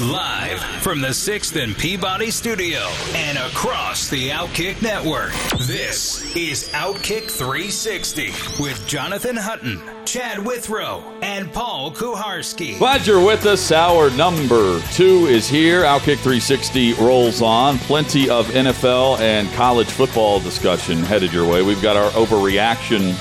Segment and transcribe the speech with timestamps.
[0.00, 2.80] Live from the 6th and Peabody studio
[3.14, 5.30] and across the Outkick network.
[5.68, 12.76] This is Outkick 360 with Jonathan Hutton, Chad Withrow, and Paul Kuharsky.
[12.76, 13.70] Glad you're with us.
[13.70, 15.84] Hour number two is here.
[15.84, 17.78] Outkick 360 rolls on.
[17.78, 21.62] Plenty of NFL and college football discussion headed your way.
[21.62, 23.14] We've got our overreaction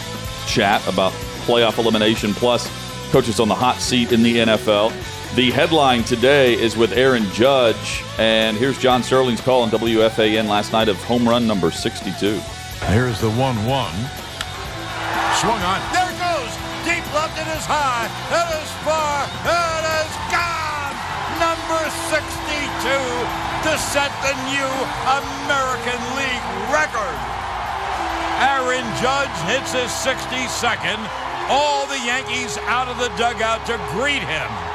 [0.48, 1.12] chat about
[1.46, 2.68] playoff elimination plus
[3.12, 4.92] coaches on the hot seat in the NFL.
[5.36, 10.72] The headline today is with Aaron Judge, and here's John Sterling's call on WFAN last
[10.72, 12.38] night of home run number 62.
[12.94, 13.58] Here's the 1 1.
[15.42, 15.82] Swung on.
[15.90, 16.54] There it goes.
[16.86, 17.34] Deep left.
[17.34, 18.06] It is high.
[18.30, 19.26] It is far.
[19.42, 20.94] It is gone.
[21.42, 21.82] Number
[22.14, 22.94] 62
[23.66, 24.70] to set the new
[25.18, 27.18] American League record.
[28.38, 31.02] Aaron Judge hits his 62nd.
[31.50, 34.73] All the Yankees out of the dugout to greet him.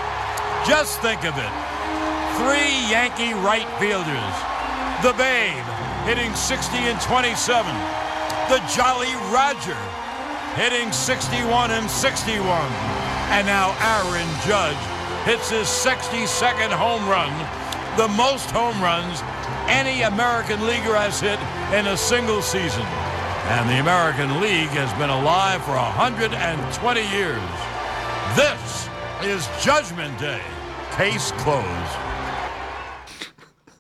[0.68, 1.52] Just think of it.
[2.36, 4.36] Three Yankee right fielders.
[5.00, 5.64] The Babe
[6.04, 7.72] hitting 60 and 27.
[8.52, 9.80] The Jolly Roger
[10.60, 12.44] hitting 61 and 61.
[13.32, 14.76] And now Aaron Judge
[15.24, 17.32] hits his 62nd home run,
[17.96, 19.22] the most home runs
[19.68, 21.40] any American leaguer has hit
[21.72, 22.84] in a single season.
[23.56, 27.40] And the American League has been alive for 120 years.
[28.36, 28.88] This
[29.22, 30.42] is Judgment Day.
[30.98, 31.96] Case closed.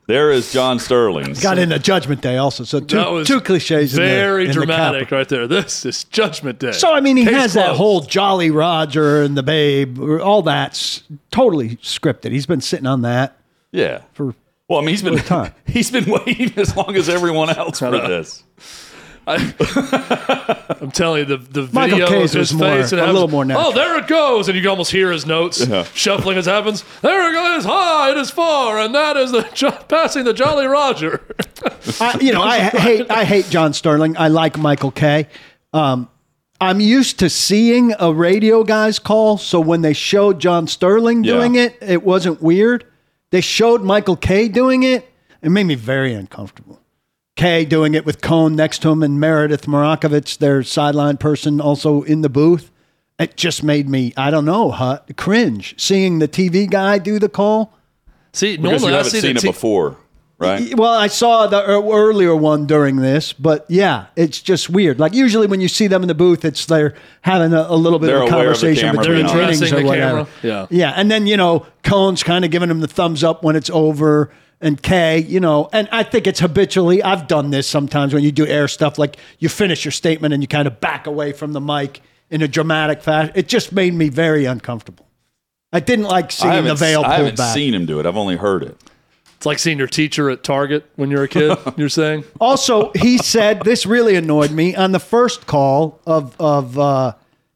[0.06, 1.34] There is John Sterling.
[1.42, 2.62] Got into Judgment Day also.
[2.64, 3.92] So two, That was two cliches.
[3.98, 5.18] in the- Very in dramatic capital.
[5.18, 5.46] right there.
[5.48, 6.70] This is Judgment Day.
[6.72, 11.02] So I mean, he Case has that whole Jolly Roger and the Babe, all that's
[11.32, 12.30] totally scripted.
[12.30, 13.36] He's been sitting on that
[13.72, 14.02] Yeah.
[14.14, 14.34] for
[14.68, 15.52] Well, I mean, he's been time.
[15.66, 18.44] he's been waiting as long as everyone else for this.
[20.80, 22.92] I'm telling you, the, the Michael video Case of his was more- face.
[22.92, 23.68] and a happens- little more natural.
[23.68, 24.48] Oh, there it goes.
[24.48, 25.84] And you can almost hear his notes Yeah.
[25.94, 26.84] shuffling as it happens.
[27.02, 27.64] There it goes.
[27.64, 28.78] High, it is far.
[28.78, 31.20] And that is the jo- passing the Jolly Roger.
[32.00, 34.16] I, you know, I hate I hate John Sterling.
[34.16, 35.26] I like Michael Kay.
[35.72, 36.08] Um,
[36.60, 41.34] I'm used to seeing a radio guy's call, so when they showed John Sterling Yeah.
[41.34, 42.84] doing it, it wasn't weird.
[43.30, 45.08] They showed Michael Kay doing it.
[45.42, 46.80] It made me very uncomfortable.
[47.38, 52.02] Kay doing it with Cone next to him and Meredith Marakovits, their sideline person, also
[52.02, 52.70] in the booth.
[53.18, 57.28] It just made me, I don't know, hut, cringe seeing the TV guy do the
[57.28, 57.72] call.
[58.32, 59.96] See, Because you normally I haven't see seen the it t- before,
[60.38, 60.76] right?
[60.76, 64.98] Well, I saw the earlier one during this, but yeah, it's just weird.
[65.00, 67.98] Like usually when you see them in the booth, it's they're having a, a little
[68.00, 69.38] bit They're of a aware of the conversation camera between being on.
[69.44, 70.24] innings Addressing or whatever.
[70.24, 70.28] camera.
[70.42, 70.66] Yeah.
[70.70, 73.70] yeah, and then you know Cone's kind of giving him the thumbs up when it's
[73.70, 74.30] over,
[74.60, 77.02] and Kay, you know, and I think it's habitually.
[77.02, 80.42] I've done this sometimes when you do air stuff, like you finish your statement and
[80.42, 83.32] you kind of back away from the mic in a dramatic fashion.
[83.34, 85.06] It just made me very uncomfortable.
[85.72, 87.54] I didn't like seeing the haven't, veil I haven't back.
[87.54, 88.06] seen him do it.
[88.06, 88.76] I've only heard it.
[89.36, 92.24] It's like seeing your teacher at Target when you're a kid, you're saying?
[92.40, 97.12] Also, he said this really annoyed me on the first call of of uh,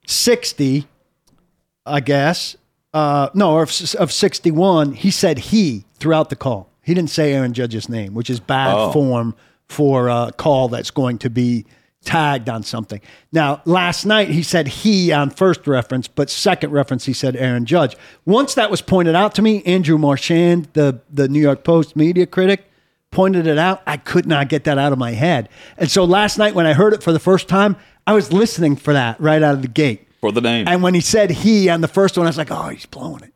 [0.06, 0.86] sixty,
[1.84, 2.56] I guess.
[2.94, 4.92] Uh, no, of, of sixty one.
[4.92, 6.68] He said he throughout the call.
[6.82, 8.92] He didn't say Aaron Judge's name, which is bad Oh.
[8.92, 9.34] form
[9.68, 11.64] for a call that's going to be
[12.04, 13.00] tagged on something.
[13.30, 17.64] Now, last night he said he on first reference, but second reference he said Aaron
[17.64, 17.96] Judge.
[18.26, 22.26] Once that was pointed out to me, Andrew Marchand, the the New York Post media
[22.26, 22.64] critic,
[23.12, 23.82] pointed it out.
[23.86, 25.48] I could not get that out of my head.
[25.78, 27.76] And so last night when I heard it for the first time,
[28.06, 30.08] I was listening for that right out of the gate.
[30.20, 30.66] For the name.
[30.66, 33.22] And when he said he on the first one, I was like, oh, he's blowing
[33.22, 33.32] it.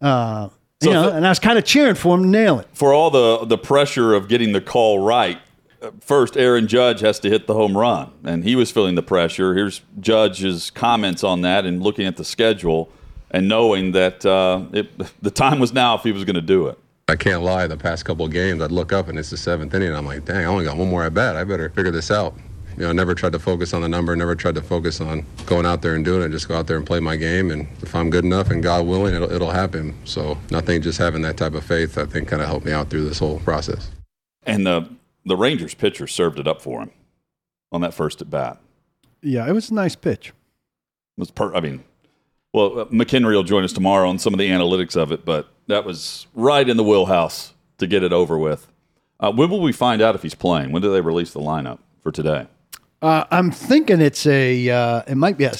[0.00, 0.48] Uh,
[0.84, 2.68] So you know, if and I was kind of cheering for him to nail it.
[2.72, 5.38] For all the the pressure of getting the call right,
[5.82, 9.02] uh, first Aaron Judge has to hit the home run, and he was feeling the
[9.02, 9.54] pressure.
[9.54, 12.90] Here's Judge's comments on that, and looking at the schedule,
[13.30, 14.90] and knowing that uh, it,
[15.22, 16.78] the time was now if he was going to do it.
[17.06, 17.66] I can't lie.
[17.66, 19.88] The past couple of games, I'd look up and it's the seventh inning.
[19.88, 21.36] And I'm like, dang, I only got one more at bat.
[21.36, 22.34] I better figure this out.
[22.76, 24.14] You know, I never tried to focus on the number.
[24.16, 26.30] Never tried to focus on going out there and doing it.
[26.30, 27.50] Just go out there and play my game.
[27.50, 29.94] And if I'm good enough, and God willing, it'll, it'll happen.
[30.04, 30.82] So nothing.
[30.82, 33.18] Just having that type of faith, I think, kind of helped me out through this
[33.18, 33.90] whole process.
[34.44, 34.88] And the
[35.24, 36.90] the Rangers pitcher served it up for him
[37.72, 38.60] on that first at bat.
[39.22, 40.28] Yeah, it was a nice pitch.
[40.28, 41.54] It was per.
[41.54, 41.84] I mean,
[42.52, 45.48] well, uh, McHenry will join us tomorrow on some of the analytics of it, but
[45.68, 48.66] that was right in the wheelhouse to get it over with.
[49.20, 50.72] Uh, when will we find out if he's playing?
[50.72, 52.46] When do they release the lineup for today?
[53.04, 54.68] Uh, I'm thinking it's a.
[54.70, 55.52] Uh, it might be a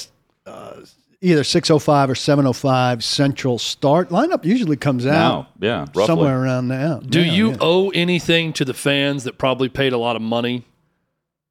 [0.47, 0.77] uh,
[1.21, 4.43] either 6:05 or 7:05 Central start lineup.
[4.45, 6.05] Usually comes out Now, yeah, roughly.
[6.07, 6.99] somewhere around now.
[6.99, 7.57] Do Yeah, you yeah.
[7.61, 10.65] owe anything to the fans that probably paid a lot of money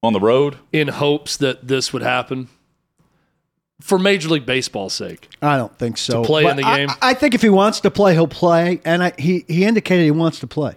[0.03, 0.57] on the road.
[0.73, 2.49] in hopes that this would happen?
[3.81, 5.29] For Major League Baseball's sake.
[5.43, 6.23] I don't think so.
[6.23, 6.89] To play But in the I- game?
[7.03, 10.11] I, think if he wants to play, he'll play, and I, he he indicated he
[10.11, 10.75] wants to play.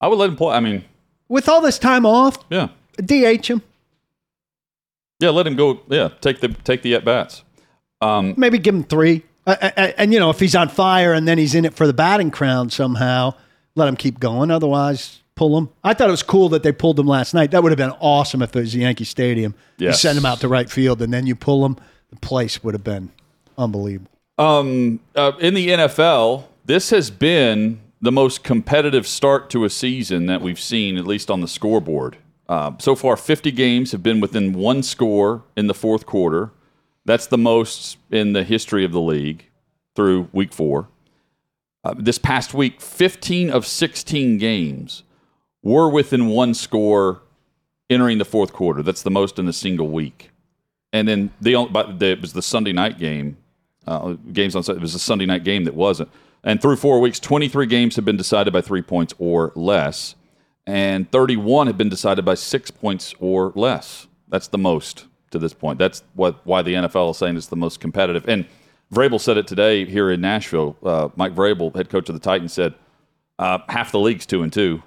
[0.00, 0.54] I would let him play.
[0.54, 0.84] I mean,
[1.28, 2.68] With all this time off, yeah,
[3.06, 3.62] DH him.
[5.18, 5.80] yeah, let him go.
[5.88, 7.42] Yeah, take the take the at bats.
[8.00, 9.24] Um, maybe give him three.
[9.46, 11.74] Uh, uh, uh, and you know, if he's on fire and then he's in it
[11.74, 13.34] for the batting crown somehow,
[13.74, 14.50] let him keep going.
[14.50, 15.70] Otherwise, pull him.
[15.82, 17.50] I thought it was cool that they pulled him last night.
[17.50, 19.54] That would have been awesome if it was Yankee Stadium.
[19.78, 21.76] You send him out to right field and then you pull him.
[22.10, 23.10] The place would have been
[23.56, 24.10] unbelievable.
[24.38, 30.26] Um, uh, in the NFL, this has been the most competitive start to a season
[30.26, 32.16] that we've seen, at least on the scoreboard.
[32.50, 36.50] Uh, so far, 50 games have been within one score in the fourth quarter.
[37.04, 39.46] That's the most in the history of the league
[39.94, 40.88] through week four.
[41.84, 45.04] Uh, this past week, 15 of 16 games
[45.62, 47.22] were within one score
[47.88, 48.82] entering the fourth quarter.
[48.82, 50.32] That's the most in a single week.
[50.92, 51.52] And then the,
[51.98, 53.36] the it was the Sunday night game
[53.86, 56.10] uh, games on it was a Sunday night game that wasn't.
[56.42, 60.16] And through four weeks, 23 games have been decided by three points or less,
[60.70, 64.06] and 31 have been decided by six points or less.
[64.28, 65.80] That's the most to this point.
[65.80, 68.28] That's what why the NFL is saying it's the most competitive.
[68.28, 68.46] And
[68.94, 70.76] Vrabel said it today here in Nashville.
[70.80, 72.74] Uh, Mike Vrabel, head coach of the Titans, said
[73.40, 74.80] uh, half the league's two and two.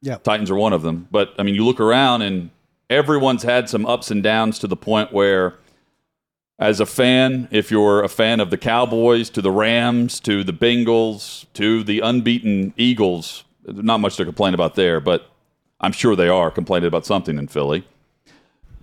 [0.00, 0.16] Yeah.
[0.16, 1.08] Titans are one of them.
[1.10, 2.48] But I mean, you look around and
[2.88, 5.56] everyone's had some ups and downs to the point where,
[6.58, 10.54] as a fan, if you're a fan of the Cowboys, to the Rams, to the
[10.54, 15.30] Bengals, to the unbeaten Eagles, not much to complain about there, but
[15.80, 17.86] I'm sure they are complaining about something in Philly.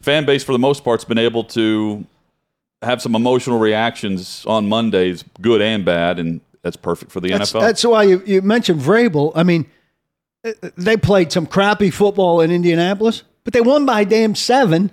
[0.02, 2.06] Fan base, for the most part, has been able to
[2.82, 7.52] have some emotional reactions on Mondays, good and bad, and that's perfect for the That's,
[7.52, 7.62] NFL.
[7.62, 9.32] that's why you, you mentioned Vrabel.
[9.36, 9.68] I mean,
[10.44, 14.92] uh, they played some crappy football in Indianapolis, but they won by damn seven,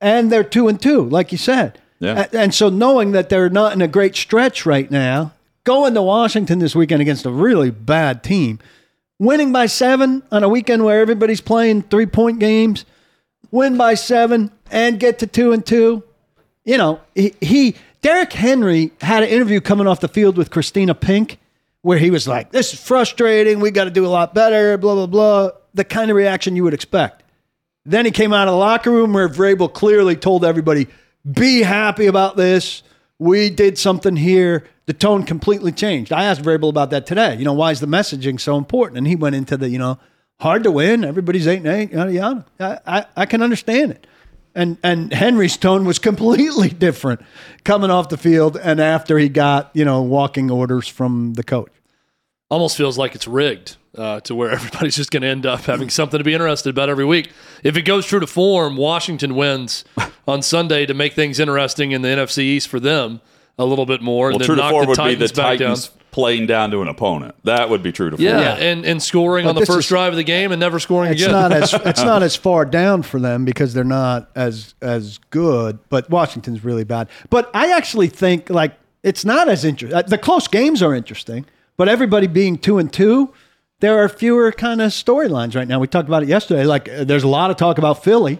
[0.00, 1.80] and they're two and two, like you said.
[2.00, 2.26] Yeah.
[2.32, 6.58] And so knowing that they're not in a great stretch right now, going to Washington
[6.58, 8.58] this weekend against a really bad team,
[9.22, 12.84] winning by seven on a weekend where everybody's playing three point games,
[13.52, 16.02] win by seven and get to two and two.
[16.64, 20.94] You know, he, he Derrick Henry had an interview coming off the field with Christina
[20.94, 21.38] Pink
[21.82, 24.94] where he was like, This is frustrating, we got to do a lot better, blah,
[24.94, 25.50] blah, blah.
[25.74, 27.22] The kind of reaction you would expect.
[27.84, 30.88] Then he came out of the locker room where Vrabel clearly told everybody,
[31.30, 32.82] be happy about this.
[33.22, 34.64] We did something here.
[34.86, 36.12] The tone completely changed.
[36.12, 37.36] I asked Vrabel about that today.
[37.36, 38.98] You know, why is the messaging so important?
[38.98, 40.00] And he went into the, you know,
[40.40, 41.04] hard to win.
[41.04, 42.44] Everybody's eight and eight, yada yada.
[42.58, 44.08] I, I, I can understand it.
[44.56, 47.20] And and Henry's tone was completely different
[47.62, 51.70] coming off the field and after he got, you know, walking orders from the coach.
[52.50, 55.90] almost feels like it's rigged uh, to where everybody's just going to end up having
[55.90, 57.30] something to be interested about every week.
[57.62, 59.84] If it goes true to form, Washington wins
[60.26, 63.20] on Sunday to make things interesting in the NFC East for them
[63.58, 64.28] a little bit more.
[64.28, 65.98] well, and true then to knock form the would be the Titans back Titans down.
[66.10, 67.34] playing down to an opponent.
[67.44, 68.26] That would be true to form.
[68.26, 70.78] Yeah, and, and scoring But on the first is- drive of the game and never
[70.78, 71.32] scoring It's again.
[71.32, 75.78] not as it's not as far down for them because they're not as as good.
[75.90, 77.08] But Washington's really bad.
[77.30, 80.00] But I actually think like it's not as interesting.
[80.06, 81.44] The close games are interesting,
[81.76, 83.32] but everybody being two and two,
[83.80, 85.78] there are fewer kind of storylines right now.
[85.80, 86.64] We talked about it yesterday.
[86.64, 88.38] Like uh, there's a lot of talk about Philly,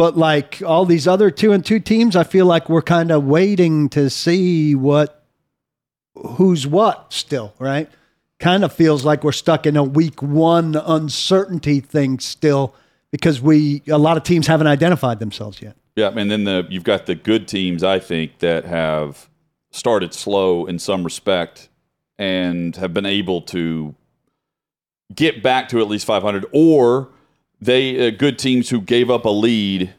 [0.00, 3.24] but like all these other two and two teams, I feel like we're kind of
[3.24, 5.26] waiting to see what
[6.14, 7.86] who's what still, right?
[8.38, 12.74] Kind of feels like we're stuck in a week one uncertainty thing still
[13.10, 15.76] because we a lot of teams haven't identified themselves yet.
[15.96, 19.28] Yeah, and then the you've got the good teams, I think, that have
[19.70, 21.68] started slow in some respect
[22.18, 23.94] and have been able to
[25.14, 27.10] get back to at least 500, or
[27.60, 29.92] they uh, good teams who gave up a lead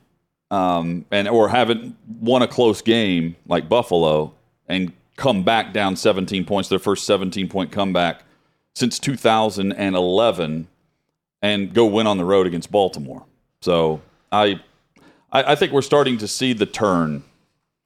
[0.50, 4.34] um, and or haven't won a close game like Buffalo
[4.68, 8.24] and come back down 17 points, their first 17 point comeback
[8.74, 10.68] since 2011,
[11.42, 13.26] and go win on the road against Baltimore.
[13.62, 14.02] So
[14.32, 14.60] I
[15.32, 17.24] I, I think we're starting to see the turn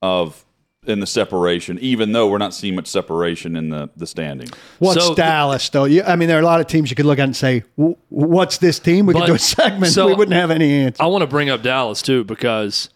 [0.01, 0.44] of
[0.87, 4.49] in the separation, even though we're not seeing much separation in the, the standing.
[4.79, 5.85] What's So- Dallas though?
[5.85, 7.63] You, I mean, there are a lot of teams you could look at and say,
[8.09, 9.91] "What's this team?" We But- could do a segment.
[9.93, 11.01] so- we wouldn't have any answer.
[11.03, 12.89] I want to bring up Dallas too because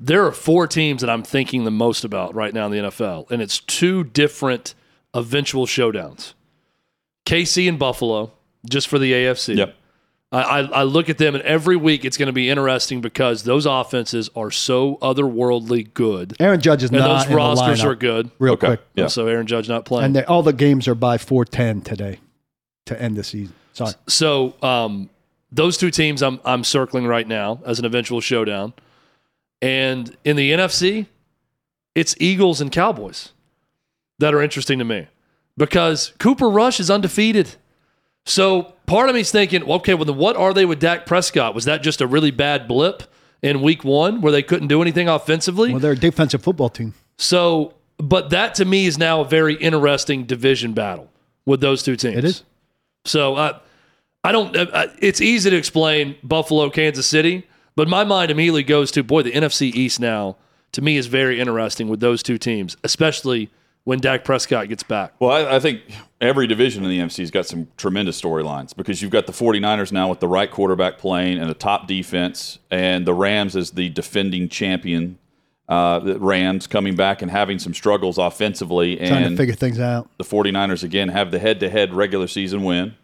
[0.00, 3.26] there are four teams that I'm thinking the most about right now in the NFL,
[3.30, 4.74] and it's two different
[5.14, 6.34] eventual showdowns.
[7.26, 8.32] KC and Buffalo,
[8.68, 9.56] just for the AFC.
[9.56, 9.74] Yep.
[10.34, 13.44] I, I, I look at them, and every week it's going to be interesting because
[13.44, 17.80] those offenses are so otherworldly good, Aaron Judge is and not those in the rosters
[17.80, 17.84] lineup.
[17.84, 18.30] are good.
[18.38, 18.66] Real Okay.
[18.66, 18.80] quick.
[18.94, 19.06] Yeah.
[19.06, 20.06] So Aaron Judge not playing.
[20.06, 22.18] And they, all the games are by 410 today
[22.86, 23.54] to end the season.
[23.74, 23.92] Sorry.
[24.08, 25.08] So um,
[25.52, 28.72] those two teams I'm I'm circling right now as an eventual showdown.
[29.62, 31.06] And in the NFC,
[31.94, 33.30] it's Eagles and Cowboys
[34.18, 35.06] that are interesting to me
[35.56, 37.54] because Cooper Rush is undefeated.
[38.26, 41.54] So part of me's thinking, well, okay, well, then what are they with Dak Prescott?
[41.54, 43.02] Was that just a really bad blip
[43.42, 45.72] in week one where they couldn't do anything offensively?
[45.72, 46.94] Well, they're a defensive football team.
[47.18, 51.10] So, but that to me is now a very interesting division battle
[51.44, 52.16] with those two teams.
[52.16, 52.42] It is.
[53.04, 53.60] So I,
[54.24, 54.56] I don't.
[54.56, 59.22] Uh, it's easy to explain Buffalo, Kansas City, but my mind immediately goes to boy,
[59.22, 60.36] the NFC East now
[60.72, 63.50] to me is very interesting with those two teams, especially
[63.84, 65.12] when Dak Prescott gets back.
[65.20, 65.82] Well, I, I think
[66.20, 69.92] every division in the NFC has got some tremendous storylines because you've got the 49ers
[69.92, 73.88] now with the right quarterback playing and a top defense, and the Rams as the
[73.90, 75.18] defending champion.
[75.66, 79.80] Uh, the Rams coming back and having some struggles offensively, and Trying to figure things
[79.80, 80.10] out.
[80.18, 82.94] the 49ers again have the head to head regular season win.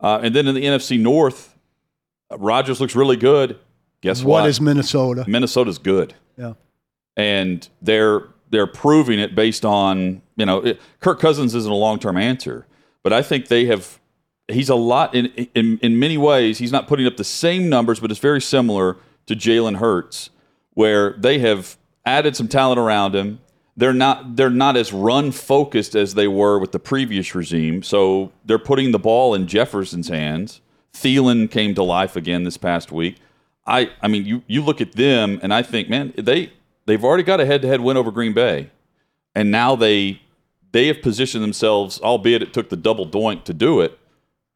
[0.00, 1.56] Uh, and then in the NFC North,
[2.30, 3.58] uh, Rodgers looks really good.
[4.02, 4.42] Guess what?
[4.42, 5.24] What is Minnesota?
[5.26, 6.52] Minnesota's good Yeah.
[7.16, 11.98] and they're they're proving it based on you know it, Kirk Cousins isn't a long
[11.98, 12.66] term answer,
[13.02, 13.98] but I think they have.
[14.48, 16.58] He's a lot in, in in many ways.
[16.58, 20.30] He's not putting up the same numbers, but it's very similar to Jalen Hurts,
[20.74, 23.40] where they have added some talent around him.
[23.76, 27.82] They're not they're not as run focused as they were with the previous regime.
[27.82, 30.60] So they're putting the ball in Jefferson's hands.
[30.94, 33.16] Thielen came to life again this past week.
[33.66, 36.52] I I mean you you look at them and I think man they
[36.86, 38.70] they've already got a head to head win over Green Bay,
[39.34, 40.20] and now they
[40.72, 43.98] they have positioned themselves, albeit it took the double doink to do it,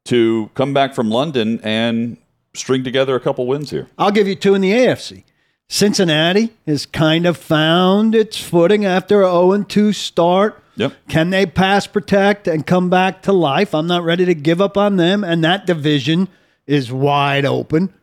[0.07, 2.17] to come back from London and
[2.55, 3.87] string together a couple wins here.
[3.99, 5.25] I'll give you two in the AFC.
[5.69, 10.61] Cincinnati has kind of found its footing after a 0 2 start.
[10.77, 10.95] Yep.
[11.09, 13.75] Can they pass protect and come back to life?
[13.75, 15.23] I'm not ready to give up on them.
[15.23, 16.29] And that division
[16.67, 17.95] is wide open.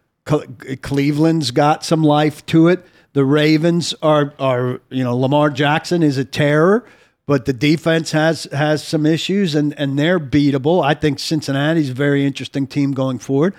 [0.81, 2.85] Cleveland's got some life to it.
[3.17, 6.85] The Ravens are are you know Lamar Jackson is a terror,
[7.25, 10.85] but the defense has has some issues and and they're beatable.
[10.85, 13.55] I think Cincinnati's a very interesting team going forward.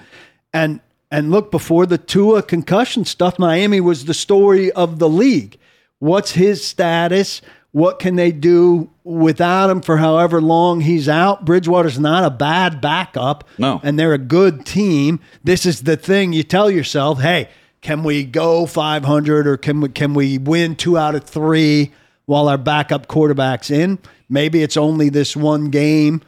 [0.53, 0.79] And
[1.11, 5.59] and look before the Tua concussion stuff, Miami was the story of the league.
[5.99, 7.43] What's his status?
[7.73, 11.45] What can they do without him for however long he's out?
[11.45, 13.43] Bridgewater's not a bad backup.
[13.59, 13.81] No.
[13.83, 15.19] And they're a good team.
[15.43, 17.49] This is the thing you tell yourself, hey,
[17.80, 21.92] can we go 500 or can we, can we win two out of three
[22.26, 23.99] while our backup quarterback's in?
[24.28, 26.23] Maybe it's only this one game,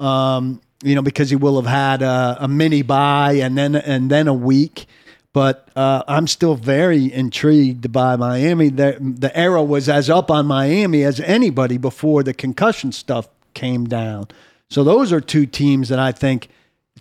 [0.00, 4.10] um, you know, because he will have had a, a mini bye and then and
[4.10, 4.86] then a week.
[5.32, 8.70] But uh, I'm still very intrigued by Miami.
[8.70, 13.84] The, the era was as up on Miami as anybody before the concussion stuff came
[13.84, 14.28] down.
[14.70, 16.48] So those are two teams that I think,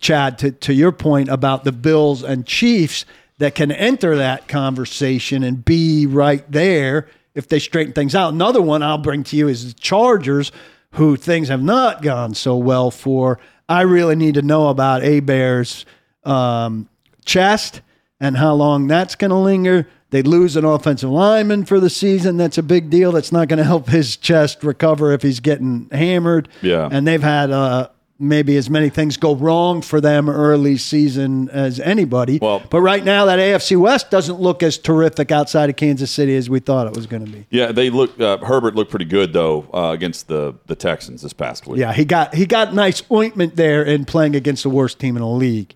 [0.01, 3.05] Chad, to, to your point about the Bills and Chiefs,
[3.37, 8.33] that can enter that conversation and be right there if they straighten things out.
[8.33, 10.51] Another one I'll bring to you is the Chargers,
[10.91, 13.39] who things have not gone so well for.
[13.67, 15.85] I really need to know about Herbert's
[16.23, 16.87] um,
[17.25, 17.81] chest
[18.19, 19.87] and how long that's going to linger.
[20.11, 22.37] They lose an offensive lineman for the season.
[22.37, 23.11] That's a big deal.
[23.11, 26.47] That's not going to help his chest recover if he's getting hammered.
[26.61, 26.87] Yeah.
[26.89, 31.79] And they've had uh, maybe as many things go wrong for them early season as
[31.81, 32.39] anybody.
[32.41, 36.35] Well- but right now, that AFC West doesn't look as terrific outside of Kansas City
[36.35, 37.45] as we thought it was going to be.
[37.49, 38.17] Yeah, they look.
[38.19, 41.79] Uh, Herbert looked pretty good though uh, against the the Texans this past week.
[41.79, 45.21] Yeah, he got he got nice ointment there in playing against the worst team in
[45.21, 45.75] the league.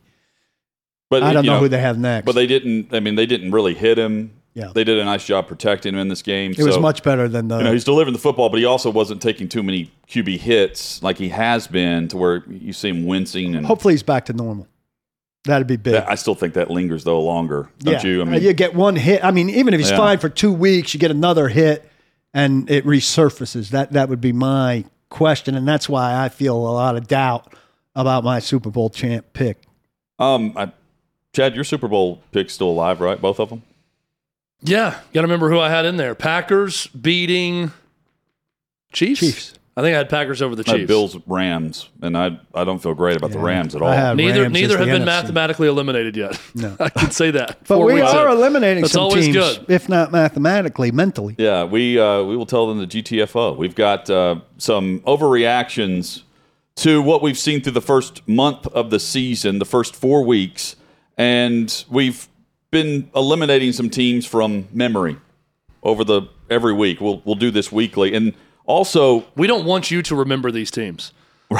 [1.09, 2.25] but I don't you know, who they have next.
[2.25, 2.93] But they didn't.
[2.93, 4.31] I mean, they didn't really hit him.
[4.59, 4.71] Yeah.
[4.73, 6.51] they did a nice job protecting him in this game.
[6.57, 7.57] it was much better than the.
[7.57, 11.01] You know, he's delivering the football, but he also wasn't taking too many QB hits
[11.01, 13.55] like he has been, to where you see him wincing.
[13.55, 14.67] And hopefully, he's back to normal.
[15.45, 15.95] That'd be big.
[15.95, 18.03] I still think that lingers though longer, don't yeah.
[18.09, 18.19] you?
[18.19, 19.23] I Uh, mean, you get one hit.
[19.23, 19.97] I mean, even if he's Yeah.
[19.97, 21.89] fine for two weeks, you get another hit,
[22.33, 23.69] and it resurfaces.
[23.69, 27.53] That that would be my question, and that's why I feel a lot of doubt
[27.95, 29.61] about my Super Bowl champ pick.
[30.19, 30.71] um, I,
[31.33, 33.19] Chad, your Super Bowl pick's still alive, right?
[33.21, 33.63] Both of them.
[34.61, 36.15] Yeah, got to remember who I had in there.
[36.15, 37.71] Packers beating
[38.91, 39.19] Chiefs.
[39.21, 39.53] Chiefs.
[39.77, 40.87] I think I had Packers over the I had Chiefs.
[40.89, 43.87] Bills, Rams, and I I don't feel great about the Rams at all.
[43.87, 45.05] I Neither Rams neither have been NFC.
[45.05, 46.37] mathematically eliminated yet.
[46.53, 46.75] No.
[46.81, 47.59] I can say that.
[47.59, 48.37] But Four we are in.
[48.37, 49.65] eliminating That's some always teams, good.
[49.69, 51.35] if not mathematically, mentally.
[51.37, 53.55] Yeah, we uh, we will tell them the GTFO.
[53.55, 56.23] We've got uh, some overreactions
[56.77, 60.75] to what we've seen through the first month of the season, the first four weeks,
[61.17, 62.27] and we've
[62.71, 65.17] been eliminating some teams from memory
[65.83, 67.01] over the every week.
[67.01, 68.33] We'll we'll do this weekly, and
[68.65, 71.13] also We don't want you to remember these teams.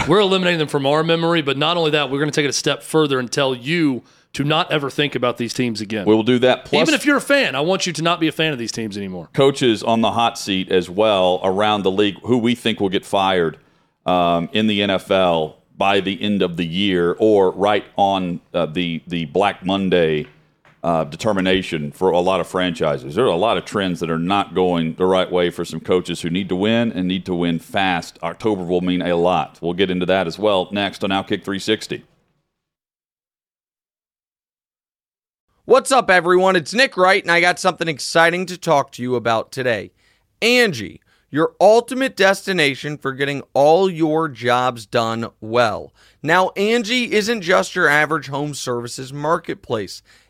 [0.07, 2.49] We're eliminating them from our memory, but not only that, we're going to take it
[2.49, 6.05] a step further and tell you to not ever think about these teams again.
[6.05, 6.65] we will do that.
[6.65, 8.59] Plus, Even if you're a fan, I want you to not be a fan of
[8.59, 9.29] these teams anymore.
[9.33, 13.03] coaches on the hot seat as well around the league who we think will get
[13.03, 13.57] fired
[14.05, 19.01] um, in the NFL by the end of the year or right on uh, the
[19.07, 20.27] the Black Monday
[20.83, 23.15] uh, determination for a lot of franchises.
[23.15, 25.79] There are a lot of trends that are not going the right way for some
[25.79, 28.17] coaches who need to win and need to win fast.
[28.23, 29.59] October will mean a lot.
[29.61, 32.05] We'll get into that as well next on Outkick 360.
[35.65, 36.55] What's up, everyone?
[36.55, 39.91] It's Nick Wright, and I got something exciting to talk to you about today.
[40.41, 45.93] Angi, your ultimate destination for getting all your jobs done well.
[46.23, 50.01] Now, Angi isn't just your average home services marketplace.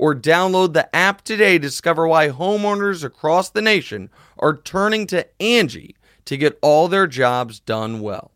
[0.00, 5.26] or download the app today to discover why homeowners across the nation are turning to
[5.38, 8.32] Angi to get all their jobs done well.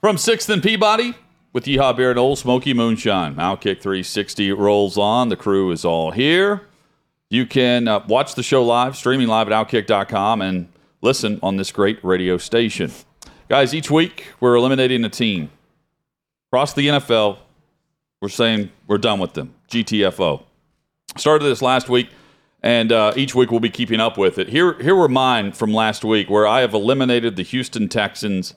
[0.00, 1.14] From 6th and Peabody
[1.52, 3.36] with Yeehaw Beer and Ole Smoky Moonshine.
[3.36, 5.28] Outkick 360 rolls on.
[5.28, 6.62] The crew is all here.
[7.28, 10.66] You can uh, watch the show live, streaming live at outkick.com, and
[11.00, 12.90] listen on this great radio station.
[13.48, 15.50] Guys, each week we're eliminating a team.
[16.50, 17.38] Across the NFL,
[18.20, 19.54] we're saying we're done with them.
[19.68, 20.42] GTFO.
[21.16, 22.08] Started this last week,
[22.62, 24.48] and uh, each week we'll be keeping up with it.
[24.48, 28.54] Here, here were mine from last week, where I have eliminated the Houston Texans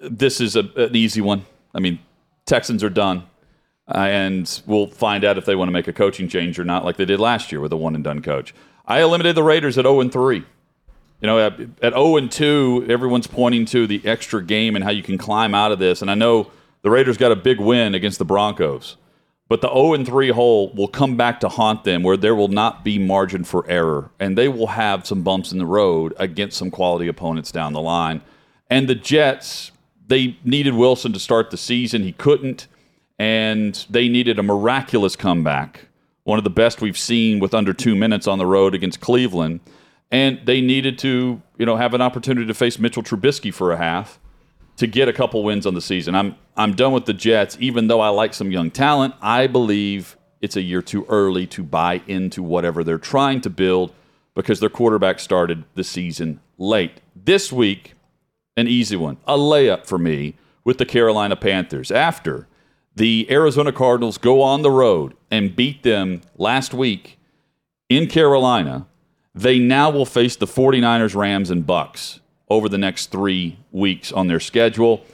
[0.00, 1.44] this is a, an easy one.
[1.74, 1.98] I mean,
[2.46, 3.24] Texans are done,
[3.88, 6.84] uh, and we'll find out if they want to make a coaching change or not,
[6.84, 8.54] like they did last year with a one and done coach.
[8.86, 10.44] I eliminated the Raiders at zero and three.
[11.22, 14.90] You know, at, at zero and two, everyone's pointing to the extra game and how
[14.90, 16.02] you can climb out of this.
[16.02, 16.50] And I know
[16.82, 18.96] the Raiders got a big win against the Broncos,
[19.48, 22.48] but the zero and three hole will come back to haunt them, where there will
[22.48, 26.58] not be margin for error, and they will have some bumps in the road against
[26.58, 28.20] some quality opponents down the line.
[28.68, 29.70] And the Jets,
[30.08, 32.02] they needed Wilson to start the season.
[32.02, 32.66] He couldn't.
[33.18, 35.86] And they needed a miraculous comeback,
[36.24, 39.60] one of the best we've seen with under two minutes on the road against Cleveland.
[40.12, 43.78] And they needed to, you know, have an opportunity to face Mitchell Trubisky for a
[43.78, 44.20] half
[44.76, 46.14] to get a couple wins on the season.
[46.14, 49.14] I'm I'm done with the Jets, even though I like some young talent.
[49.22, 53.94] I believe it's a year too early to buy into whatever they're trying to build
[54.34, 57.00] because their quarterback started the season late.
[57.16, 57.94] This week,
[58.56, 61.90] an easy one, a layup for me with the Carolina Panthers.
[61.90, 62.48] After
[62.94, 67.18] the Arizona Cardinals go on the road and beat them last week
[67.88, 68.86] in Carolina,
[69.34, 74.26] they now will face the 49ers, Rams, and Bucs over the next three weeks on
[74.26, 75.04] their schedule.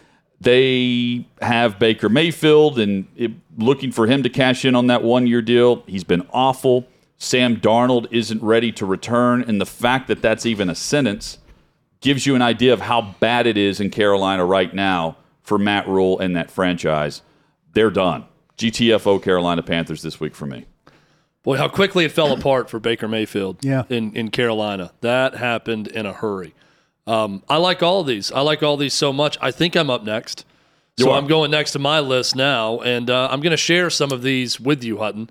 [0.40, 5.26] They have Baker Mayfield and it, looking for him to cash in on that one
[5.26, 5.82] year deal.
[5.86, 6.86] He's been awful.
[7.16, 9.42] Sam Darnold isn't ready to return.
[9.42, 11.38] And the fact that that's even a sentence
[12.00, 15.88] gives you an idea of how bad it is in Carolina right now for Matt
[15.88, 17.22] Rhule and that franchise.
[17.72, 18.24] They're done.
[18.56, 20.66] GTFO Carolina Panthers this week for me.
[21.42, 23.84] Boy, how quickly it fell apart for Baker Mayfield Yeah.
[23.88, 24.92] in, in Carolina.
[25.00, 26.54] That happened in a hurry.
[27.06, 28.30] Um, I like all of these.
[28.32, 29.38] I like all these so much.
[29.40, 30.44] I think I'm up next.
[30.98, 31.16] So are.
[31.18, 34.22] I'm going next to my list now, and uh, I'm going to share some of
[34.22, 35.30] these with you, Hutton.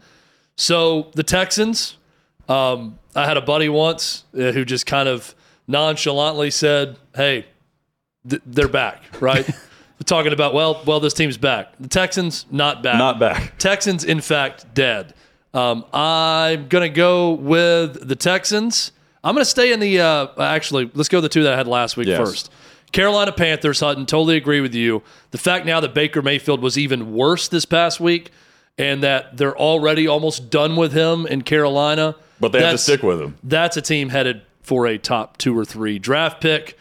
[0.56, 1.98] So the Texans,
[2.50, 5.36] um, I had a buddy once uh, who just kind of
[5.68, 7.46] nonchalantly said, "Hey,
[8.28, 9.48] th- they're back, right?"
[10.06, 11.74] Talking about, well, well, this team's back.
[11.80, 12.98] The Texans not back.
[12.98, 13.58] Not back.
[13.58, 15.14] Texans, in fact, dead.
[15.58, 18.92] Um, I'm going to go with the Texans.
[19.24, 20.00] I'm going to stay in the.
[20.00, 22.20] Uh, actually, let's go with the two that I had last week Yes.
[22.20, 22.52] first.
[22.92, 25.02] Carolina Panthers, Hutton, totally agree with you.
[25.32, 28.30] The fact now that Baker Mayfield was even worse this past week
[28.78, 32.16] and that they're already almost done with him in Carolina.
[32.40, 33.36] But they have to stick with him.
[33.44, 36.78] That's a team headed for a top two or three draft pick.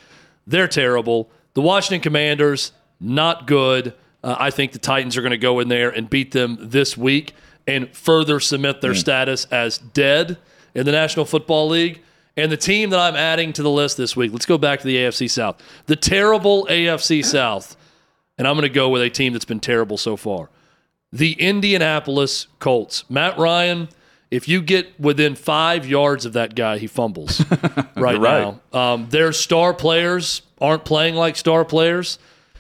[0.46, 1.30] They're terrible.
[1.54, 3.94] The Washington Commanders, not good.
[4.22, 6.94] Uh, I think the Titans are going to go in there and beat them this
[6.94, 7.32] week
[7.66, 10.38] and further cement their status as dead
[10.74, 12.02] in the National Football League.
[12.36, 14.86] And the team that I'm adding to the list this week, let's go back to
[14.86, 15.60] the AFC South.
[15.86, 17.76] The terrible AFC South.
[18.38, 20.50] And I'm going to go with a team that's been terrible so far
[21.12, 23.08] the Indianapolis Colts.
[23.08, 23.88] Matt Ryan,
[24.30, 27.44] if you get within five yards of that guy, he fumbles
[27.96, 28.20] right, right.
[28.20, 28.60] now.
[28.78, 32.18] Um, their star players aren't playing like star players.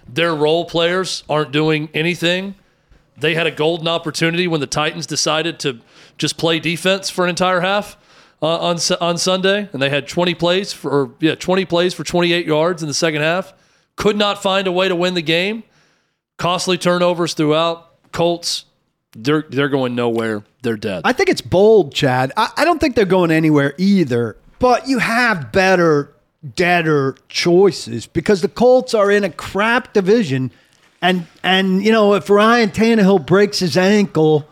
[0.08, 2.54] Their role players aren't doing anything.
[3.18, 5.80] They had a golden opportunity when the Titans decided to
[6.18, 7.96] just play defense for an entire half
[8.42, 12.04] uh, on on Sunday, and they had 20 plays for or, yeah 20 plays for
[12.04, 13.54] 28 yards in the second half.
[13.96, 15.64] Could not find a way to win the game.
[16.36, 18.12] Costly turnovers throughout.
[18.12, 18.66] Colts,
[19.12, 20.44] they're they're going nowhere.
[20.62, 21.02] They're dead.
[21.04, 22.32] I think it's bold, Chad.
[22.36, 24.36] I, I don't think they're going anywhere either.
[24.58, 26.14] But you have better,
[26.54, 30.50] deader choices because the Colts are in a crap division,
[31.06, 34.48] and and you know if Ryan Tannehill breaks his ankle,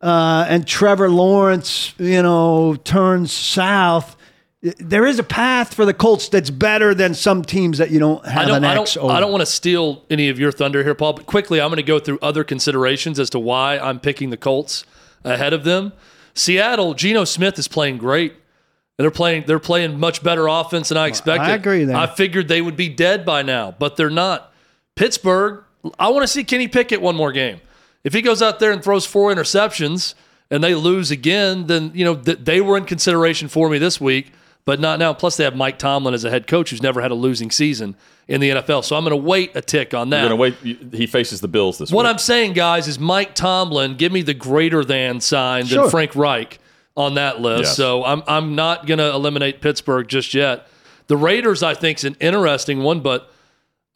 [0.00, 4.16] uh, and Trevor Lawrence, you know, turns south.
[4.60, 8.24] There is a path for the Colts that's better than some teams that you don't
[8.26, 9.12] have I don't, an I X don't, over.
[9.14, 11.12] I don't want to steal any of your thunder here, Paul.
[11.12, 14.36] But quickly, I'm going to go through other considerations as to why I'm picking the
[14.36, 14.84] Colts
[15.24, 15.92] ahead of them.
[16.34, 18.32] Seattle, Geno Smith is playing great.
[18.32, 19.44] And They're playing.
[19.46, 21.46] They're playing much better offense than I expected.
[21.46, 21.96] I agree there.
[21.96, 24.52] I figured they would be dead by now, but they're not.
[24.96, 25.62] Pittsburgh.
[25.98, 27.60] I want to see Kenny Pickett one more game.
[28.04, 30.14] If he goes out there and throws four interceptions
[30.50, 34.00] and they lose again, then you know th- they were in consideration for me this
[34.00, 34.32] week,
[34.64, 35.12] but not now.
[35.12, 37.96] Plus, they have Mike Tomlin as a head coach who's never had a losing season
[38.28, 38.84] in the NFL.
[38.84, 40.20] So I'm going to wait a tick on that.
[40.28, 40.94] You're going to wait.
[40.94, 42.04] He faces the Bills this What week.
[42.04, 45.82] What I'm saying, guys, is Mike Tomlin, give me the greater than sign Sure.
[45.82, 46.58] than Frank Reich
[46.96, 47.62] on that list.
[47.64, 47.76] Yes.
[47.76, 50.66] So I'm I'm not going to eliminate Pittsburgh just yet.
[51.08, 53.32] The Raiders, I think, is an interesting one, but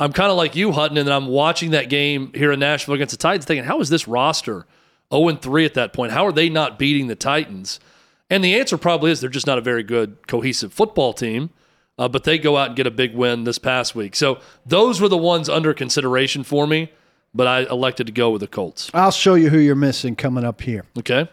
[0.01, 3.13] I'm kind of like you, Hutton, and I'm watching that game here in Nashville against
[3.13, 4.67] the Titans, thinking, how is this roster
[5.15, 6.13] 0 3 at that point?
[6.13, 7.79] How are they not beating the Titans?
[8.31, 11.51] And the answer probably is they're just not a very good, cohesive football team.
[11.99, 14.17] Uh, but they go out and get a big win this past week.
[14.17, 16.91] So those were the ones under consideration for me.
[17.35, 18.91] But I elected to go with the Colts.
[18.93, 20.85] I'll show you who you're missing coming up here.
[20.99, 21.29] Okay.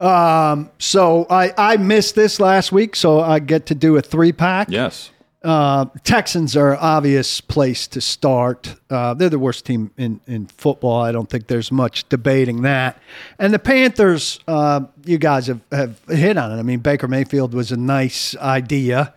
[0.00, 4.32] Um, so I, I missed this last week, so I get to do a three
[4.32, 4.68] pack.
[4.70, 5.10] yes.
[5.46, 8.74] Uh, Texans are obvious place to start.
[8.90, 11.00] Uh, they're the worst team in, in football.
[11.02, 12.98] I don't think there's much debating that.
[13.38, 16.56] And the Panthers, uh, you guys have, have hit on it.
[16.58, 19.14] I mean, Baker Mayfield was a nice idea.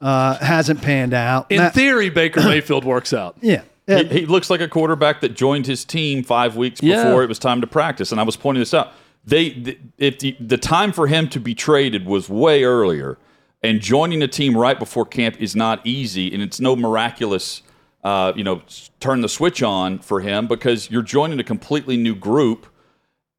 [0.00, 1.46] Uh, hasn't panned out.
[1.50, 3.36] In That- theory, Baker Mayfield works out.
[3.40, 3.62] yeah.
[3.86, 7.04] He, he looks like a quarterback that joined his team five weeks Yeah.
[7.04, 8.92] before it was time to practice, and I was pointing this out.
[9.24, 13.16] They, th- if the, the time for him to be traded was way earlier,
[13.62, 17.62] and joining a team right before camp is not easy, and it's no miraculous,
[18.04, 18.62] uh, you know,
[19.00, 22.66] turn the switch on for him because you're joining a completely new group,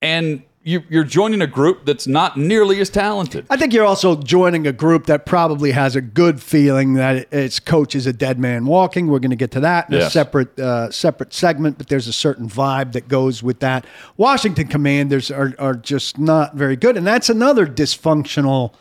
[0.01, 3.45] and you, you're joining a group that's not nearly as talented.
[3.49, 7.61] I think you're also joining a group that probably has a good feeling that its
[7.61, 9.07] coach is a dead man walking.
[9.07, 12.13] We're going to get to that in a separate uh, separate segment, but there's a
[12.13, 13.85] certain vibe that goes with that.
[14.17, 18.73] Washington Commanders are are just not very good, and that's another dysfunctional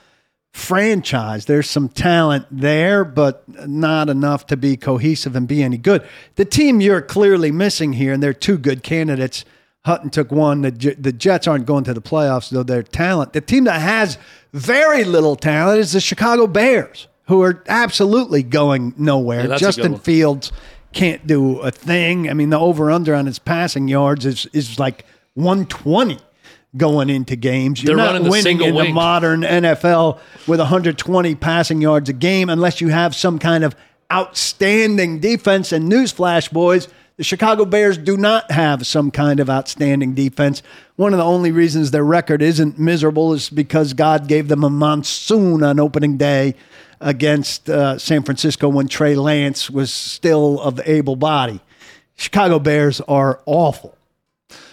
[0.52, 1.46] franchise.
[1.46, 6.06] There's some talent there, but not enough to be cohesive and be any good.
[6.36, 9.44] The team you're clearly missing here, and they're two good candidates.
[9.84, 10.62] Hutton took one.
[10.62, 13.32] The, J- the Jets aren't going to the playoffs, though they're talent.
[13.32, 14.18] The team that has
[14.52, 19.42] very little talent is the Chicago Bears, who are absolutely going nowhere.
[19.42, 19.98] Yeah, that's a good Justin.
[19.98, 20.52] Fields
[20.92, 22.28] can't do a thing.
[22.28, 26.18] I mean, the over under on his passing yards is is like 120
[26.76, 27.82] going into games.
[27.82, 32.08] You're They're not running the winning single in the modern NFL with 120 passing yards
[32.08, 33.74] a game unless you have some kind of
[34.12, 35.72] outstanding defense.
[35.72, 40.62] And newsflash, boys, the Chicago Bears do not have some kind of outstanding defense.
[40.96, 44.70] One of the only reasons their record isn't miserable is because God gave them a
[44.70, 46.54] monsoon on opening day
[47.00, 51.60] against uh, San Francisco when Trey Lance was still of able body.
[52.14, 53.97] Chicago Bears are awful.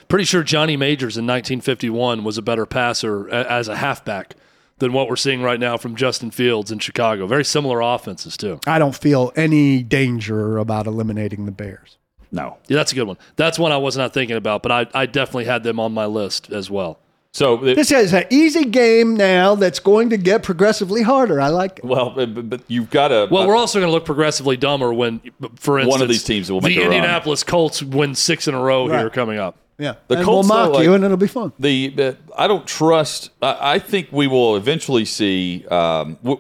[0.07, 4.35] Pretty sure Johnny Majors in 1951 was a better passer as a halfback
[4.77, 7.27] than what we're seeing right now from Justin Fields in Chicago.
[7.27, 8.59] Very similar offenses, too.
[8.67, 11.97] I don't feel any danger about eliminating the Bears.
[12.31, 12.57] No.
[12.67, 13.17] Yeah, that's a good one.
[13.37, 16.05] That's one I was not thinking about, but I, I definitely had them on my
[16.05, 16.99] list as well.
[17.31, 21.39] So it- This is an easy game now that's going to get progressively harder.
[21.41, 21.85] I like it.
[21.85, 23.27] well, but, but you've got to.
[23.31, 25.19] Well, we're also going to look progressively dumber when,
[25.55, 26.93] for instance, One of these teams will make the a run.
[26.93, 29.57] Indianapolis Colts win six in a row here coming up.
[29.77, 29.95] Yeah.
[30.07, 31.51] The and Colts, we'll mock though, you and it'll be fun.
[31.59, 33.31] the, the I don't trust.
[33.41, 35.65] I, I think we will eventually see.
[35.67, 36.39] Um, w-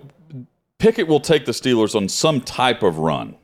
[0.79, 3.35] Pickett will take the Steelers on some type of run,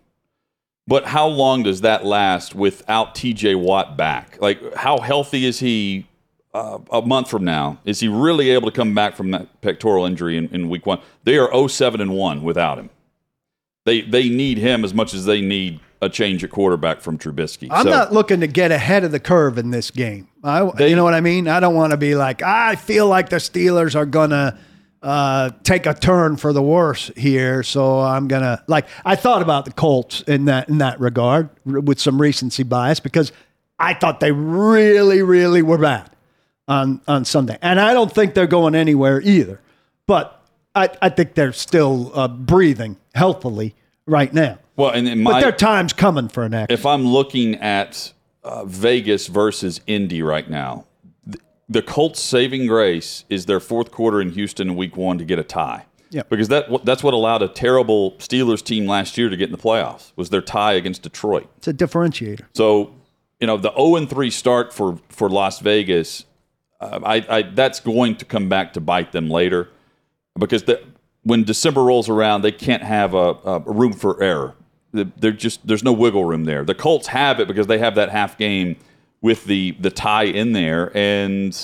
[0.88, 3.56] but how long does that last without T.J.
[3.56, 4.38] Watt back?
[4.42, 6.08] Like, how healthy is he?
[6.54, 10.06] Uh, a month from now, is he really able to come back from that pectoral
[10.06, 11.00] injury in, in week one?
[11.24, 12.90] They are 0-7 and one without him.
[13.86, 17.68] They they need him as much as they need a change at quarterback from Trubisky.
[17.70, 20.28] I'm So- not looking to get ahead of the curve in this game.
[20.44, 21.48] I, They- you know what I mean?
[21.48, 24.58] I don't want to be like, I feel like the Steelers are going to
[25.04, 27.64] uh, take a turn for the worse here.
[27.64, 31.50] So I'm going to, like, I thought about the Colts in that, in that regard
[31.66, 33.32] with some recency bias because
[33.80, 36.10] I thought they really, really were bad
[36.68, 37.58] on, on Sunday.
[37.64, 39.60] And I don't think they're going anywhere either.
[40.08, 40.40] But
[40.76, 44.60] I, I think they're still uh, breathing healthily right now.
[44.76, 46.74] Well, and in But their time's coming for an action.
[46.74, 50.86] if I'm looking at uh, Vegas versus Indy right now,
[51.26, 55.26] th- the Colts' saving grace is their fourth quarter in Houston in Week One to
[55.26, 55.86] get a tie.
[56.10, 56.24] Yeah.
[56.28, 59.58] because that that's what allowed a terrible Steelers team last year to get in the
[59.58, 61.50] playoffs was their tie against Detroit.
[61.56, 62.48] It's a differentiator.
[62.54, 62.94] So,
[63.40, 66.26] you know, the 0 and 3 start for for Las Vegas,
[66.82, 69.70] uh, I, I that's going to come back to bite them later
[70.38, 70.84] because the,
[71.24, 74.56] when December rolls around, they can't have a, a room for error.
[74.94, 76.64] They're just there's no wiggle room there.
[76.64, 78.78] The Colts have it because they have that half game
[79.22, 80.96] with the the tie in there.
[80.96, 81.58] And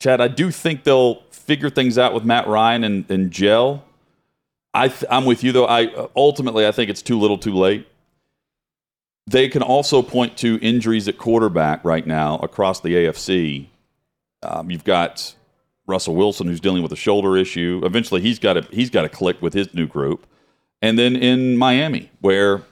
[0.00, 3.84] Chad, I do think they'll figure things out with Matt Ryan and, and gel.
[4.74, 5.66] I th- I'm with you though.
[5.66, 7.86] I ultimately I think it's too little, too late.
[9.26, 13.66] They can also point to injuries at quarterback right now across the AFC.
[14.42, 15.34] Um, you've got
[15.86, 17.80] Russell Wilson who's dealing with a shoulder issue.
[17.84, 20.26] Eventually, he's got to he's got to click with his new group,
[20.82, 22.62] and then in Miami, where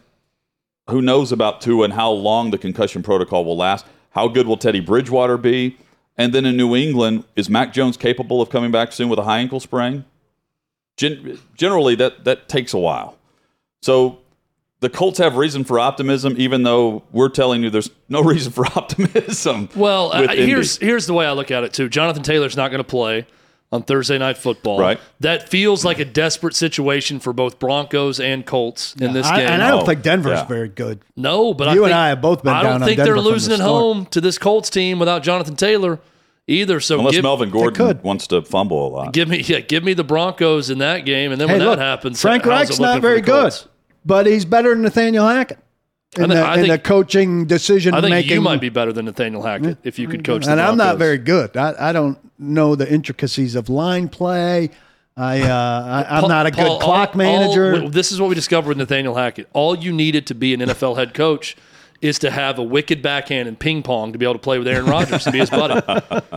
[0.89, 3.87] who knows about Tua and how long the concussion protocol will last?
[4.11, 5.79] How good will Teddy Bridgewater be?
[6.19, 9.23] And then in New England, is Mac Jones capable of coming back soon with a
[9.23, 10.05] high ankle sprain?
[10.97, 13.17] Gen- generally, that that takes a while.
[13.81, 14.19] So
[14.81, 18.67] the Colts have reason for optimism, even though we're telling you there's no reason for
[18.77, 19.69] optimism.
[19.77, 20.47] Well, uh, with I, Indy.
[20.47, 21.89] here's here's the way I look at it too.
[21.89, 23.27] Jonathan Taylor's not going to play
[23.73, 24.81] on Thursday night football.
[24.81, 24.99] Right.
[25.21, 29.49] That feels like a desperate situation for both Broncos and Colts in this I- game.
[29.49, 30.45] and I don't Oh, think Denver's yeah.
[30.47, 31.01] very good.
[31.17, 33.05] no, but I You and think- I have both been I don't on think Denver
[33.05, 36.01] they're from the losing at home to this Colts team without Jonathan Taylor
[36.49, 36.81] either.
[36.81, 38.03] So Unless give, Melvin Gordon could.
[38.03, 39.13] wants to fumble a lot.
[39.13, 41.79] give me yeah, give me the Broncos in that game, and then Hey, when look,
[41.79, 43.53] that happens, Frank how's it Reich's looking not very good,
[44.05, 45.59] but he's better than Nathaniel Hackett
[46.17, 48.33] in, I think- the, I in the coaching decision I think making.
[48.33, 50.45] you might be better than Nathaniel Hackett if you could coach.
[50.45, 51.57] the and I'm not very good.
[51.57, 54.71] I, I don't know the intricacies of line play.
[55.17, 57.89] I, uh, I I'm not a good Paul, all- clock all- manager.
[57.89, 59.49] this is what we discovered with Nathaniel Hackett.
[59.53, 61.57] All you needed to be an NFL head coach
[62.01, 64.67] is to have a wicked backhand and ping pong to be able to play with
[64.67, 65.79] Aaron Rodgers and be his buddy.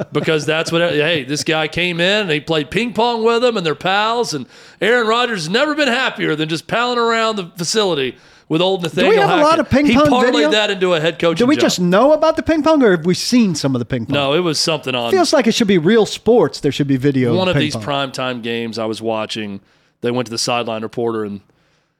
[0.12, 3.56] because that's what, hey, this guy came in and he played ping pong with him
[3.56, 4.34] and they're pals.
[4.34, 4.46] And
[4.82, 8.18] Aaron Rodgers has never been happier than just palling around the facility
[8.50, 10.06] with old Nathaniel have a lot of ping pong?
[10.06, 10.52] he parlayed video?
[10.52, 11.38] that into a head coach.
[11.38, 13.86] Do we just know about the ping pong, or have we seen some of the
[13.86, 14.14] ping pong?
[14.14, 16.60] No, it was something on feels like it should be real sports.
[16.60, 17.36] There should be video.
[17.36, 17.84] one of ping these pong.
[17.84, 19.62] primetime games I was watching,
[20.02, 21.42] they went to the sideline reporter and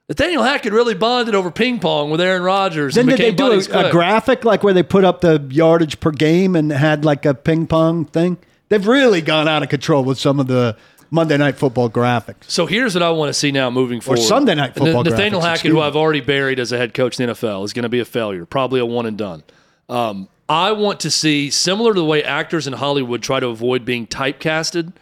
[0.10, 2.96] Nathaniel Hackett really bonded over ping pong with Aaron Rodgers.
[2.96, 6.00] Then and did they do a, a graphic like where they put up the yardage
[6.00, 8.38] per game and had like a ping pong thing?
[8.68, 10.76] They've really gone out of control with some of the
[11.14, 12.50] Monday Night Football graphics.
[12.50, 14.20] So here's what I want to see now moving forward.
[14.20, 15.80] Sunday Night Football Nathaniel graphics, Hackett, who.
[15.80, 18.06] I've already buried as a head coach in the NFL, is going to be a
[18.06, 19.44] failure, probably a one and done.
[19.88, 23.86] Um, I want to see, similar to the way actors in Hollywood try to avoid
[23.86, 24.94] being typecasted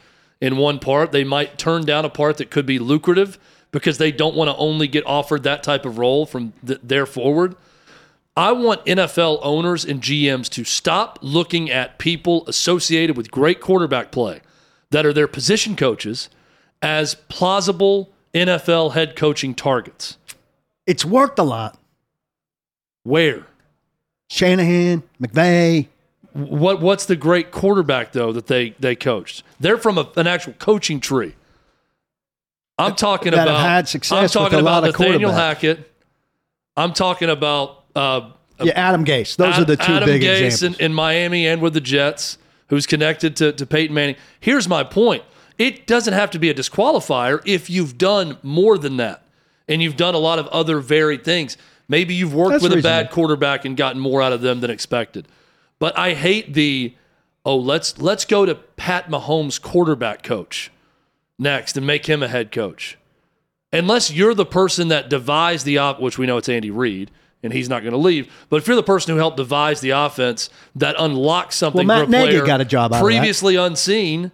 [0.41, 3.39] in one part, they might turn down a part that could be lucrative
[3.71, 7.06] because they don't want to only get offered that type of role from th- there
[7.06, 7.56] forward.
[8.36, 14.12] I want NFL owners and GMs to stop looking at people associated with great quarterback
[14.12, 14.41] play
[14.91, 16.30] that are their position coaches
[16.82, 20.17] as plausible NFL head coaching targets.
[20.86, 21.77] It's worked a lot.
[23.04, 23.45] Where?
[24.30, 25.88] Shanahan, McVay.
[26.34, 29.43] What what's the great quarterback though that they they coached?
[29.60, 31.36] They're from a, an actual coaching tree.
[32.77, 35.32] I'm talking That about had success I'm with talking about Nathaniel.
[35.32, 35.91] Hackett.
[36.77, 39.36] I'm talking about uh, Yeah, Adam Gase.
[39.36, 40.80] Those are the two Adam big Gase examples.
[40.80, 42.38] In, in Miami and with the Jets,
[42.71, 44.15] who's connected to, to Peyton Manning.
[44.39, 45.23] Here's my point.
[45.60, 49.23] It doesn't have to be a disqualifier if you've done more than that
[49.67, 51.57] and you've done a lot of other varied things.
[51.88, 54.71] Maybe you've worked That's with a bad quarterback and gotten more out of them than
[54.71, 55.27] expected.
[55.79, 56.95] But I hate the
[57.45, 60.71] oh, let's let's go to Pat Mahomes quarterback coach
[61.38, 62.97] next and make him a head coach.
[63.73, 67.12] Unless you're the person that devised the op, which we know it's Andy Reid,
[67.43, 68.32] and he's not going to leave.
[68.49, 72.04] But if you're the person who helped devise the offense that unlocks something Well, for
[72.04, 73.04] a Matt Nagy player got a job out that.
[73.04, 74.32] previously unseen,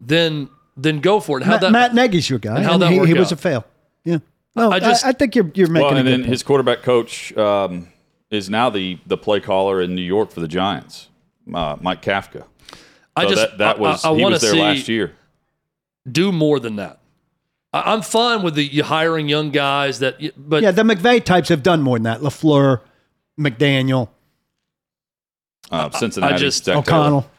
[0.00, 1.44] then then go for it.
[1.44, 2.56] How Matt, that Matt Nagy's your guy.
[2.56, 3.32] and how'd and that he, work he was out?
[3.32, 3.64] a fail.
[4.04, 4.18] Yeah.
[4.56, 6.30] No, I I, just- I, think you're you're making Well, and good then point.
[6.30, 7.88] his quarterback coach um,
[8.30, 11.08] is now the the play caller in New York for the Giants,
[11.52, 12.44] uh, Mike Kafka.
[13.16, 14.88] I just that, that I- was I, I he want was to there see last
[14.88, 15.12] year.
[16.10, 16.99] do more than that.
[17.72, 21.48] I, I'm fine with the you hiring young guys that, but yeah, the McVay types
[21.50, 22.20] have done more than that.
[22.20, 22.80] Lafleur,
[23.38, 24.08] McDaniel,
[25.70, 26.98] Uh, Cincinnati, just- Zac Taylor.
[26.98, 27.30] O'Connell.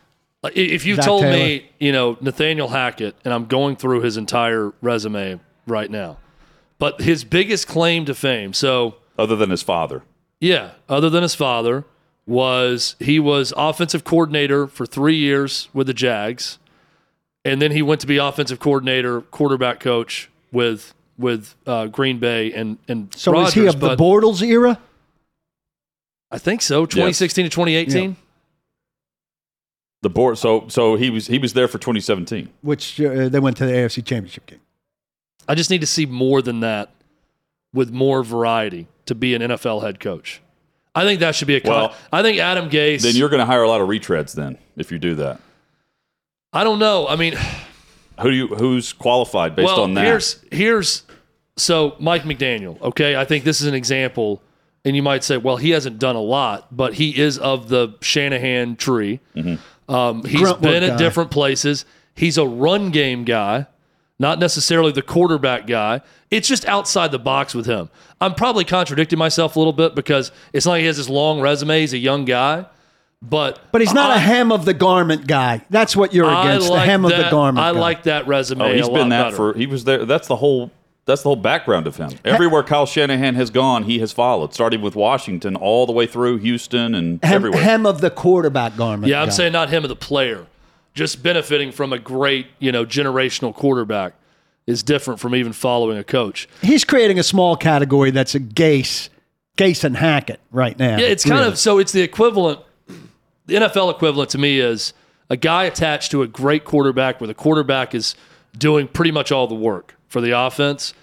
[0.56, 1.38] If you Zac told Taylor.
[1.38, 6.18] me, you know, Nathaniel Hackett, and I'm going through his entire resume right now,
[6.80, 10.02] but his biggest claim to fame, so other than his father.
[10.40, 11.86] yeah, other than his father,
[12.26, 16.58] was he was offensive coordinator for three years with the Jags,
[17.46, 22.52] and then he went to be offensive coordinator, quarterback coach with with uh, Green Bay
[22.54, 24.80] and and So Rodgers, is he of the Bortles era?
[26.32, 28.16] I think so, 2016 to 2018.
[30.02, 30.38] The board.
[30.38, 32.50] So so he was he was there for 2017.
[32.62, 34.62] Which uh, they went to the AFC Championship game.
[35.48, 36.90] I just need to see more than that
[37.74, 40.42] with more variety to be an NFL head coach.
[40.96, 43.02] I think that should be a con- Well, I think Adam Gase.
[43.02, 44.34] Then you're going to hire a lot of retreads.
[44.34, 45.40] Then if you do that,
[46.54, 47.08] I don't know.
[47.08, 47.36] I mean,
[48.20, 50.06] who do you who's qualified based well, on that?
[50.06, 51.04] here's here's
[51.58, 52.80] so Mike McDaniel.
[52.82, 54.42] Okay, I think this is an example,
[54.84, 57.96] and you might say, well, he hasn't done a lot, but he is of the
[58.02, 59.20] Shanahan tree.
[59.36, 59.94] Mm-hmm.
[59.94, 60.98] Um, he's Grunt been at guy.
[60.98, 61.86] different places.
[62.16, 63.68] He's a run game guy,
[64.20, 66.02] not necessarily the quarterback guy.
[66.30, 67.90] It's just outside the box with him.
[68.20, 71.42] I'm probably contradicting myself a little bit because it's not like he has this long
[71.42, 71.80] resume.
[71.80, 72.66] He's a young guy,
[73.22, 75.62] but But he's not I- a hem of the garment guy.
[75.70, 76.70] That's what you're I against.
[76.70, 77.66] like the hem that, of the garment.
[77.66, 77.80] I guy.
[77.80, 78.62] like that resume.
[78.62, 79.36] oh, he's a been lot that better.
[79.36, 80.06] for he was there.
[80.06, 80.72] That's the whole.
[81.06, 82.12] That's the whole background of him.
[82.24, 86.38] Everywhere Kyle Shanahan has gone, he has followed, starting with Washington all the way through
[86.38, 87.60] Houston and hem, everywhere.
[87.62, 89.10] hem of the quarterback garment.
[89.10, 89.34] Yeah, I'm guy.
[89.34, 90.46] saying not him as the player.
[90.94, 94.14] Just benefiting from a great, you know, generational quarterback
[94.68, 96.48] is different from even following a coach.
[96.62, 99.10] he's creating a small category that's a Gase,
[99.58, 100.98] Gase and Hackett right now.
[100.98, 101.52] Yeah, it's kind really.
[101.52, 102.60] of so it's the equivalent.
[103.46, 104.94] The NFL equivalent to me is
[105.30, 108.16] a guy attached to a great quarterback, where the quarterback is
[108.58, 110.94] doing pretty much all the work for the offense,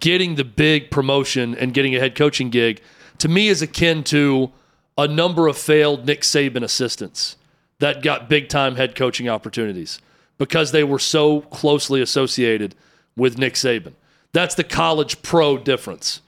[0.00, 2.80] getting the big promotion and getting a head coaching gig.
[3.18, 4.50] To me, is akin to
[4.98, 7.36] a number of failed Nick Saban assistants
[7.78, 10.00] that got big time head coaching opportunities
[10.38, 12.74] because they were so closely associated
[13.16, 13.94] with Nick Saban.
[14.32, 16.20] That's the college pro difference.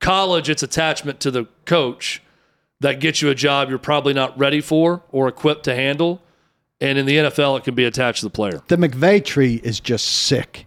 [0.00, 2.22] College, it's attachment to the coach
[2.80, 6.20] that gets you a job you're probably not ready for or equipped to handle.
[6.80, 8.62] And in the NFL, it can be attached to the player.
[8.68, 10.66] the McVay tree is just sick.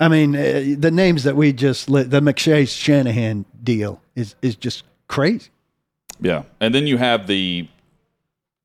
[0.00, 4.56] I mean, uh, the names that we just lit, the McVay Shanahan deal is is
[4.56, 5.50] just crazy.
[6.20, 7.68] Yeah, and then you have the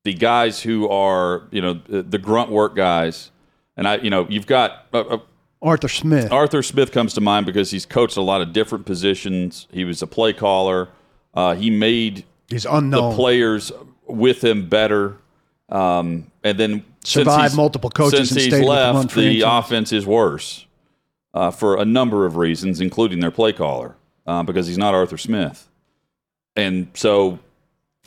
[0.03, 3.31] the guys who are you know the, the grunt work guys,
[3.77, 5.17] and I you know you've got uh, uh,
[5.61, 6.31] Arthur Smith.
[6.31, 9.67] Arthur Smith comes to mind because he's coached a lot of different positions.
[9.71, 10.89] He was a play caller.
[11.33, 13.71] Uh, he made He's the players
[14.07, 15.17] with him better.
[15.69, 19.41] Um, and then since he's- multiple coaches Since and he's stayed with the left, the
[19.41, 20.65] offense is worse
[21.33, 23.95] uh, for a number of reasons, including their play caller,
[24.27, 25.69] uh, because he's not Arthur Smith.
[26.55, 27.39] And so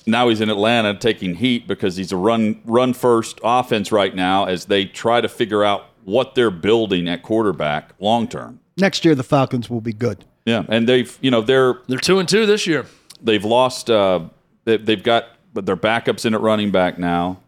[0.06, 4.44] now he's in Atlanta taking heat because he's a run run first offense right now
[4.44, 8.60] as they try to figure out what they're building at quarterback long term.
[8.76, 10.24] Next year, the Falcons will be good.
[10.44, 12.84] Yeah, and they've you know they're They're two and two this year.
[13.22, 14.20] they've lost uh,
[14.64, 17.40] they, they've got but their backups in at running back now.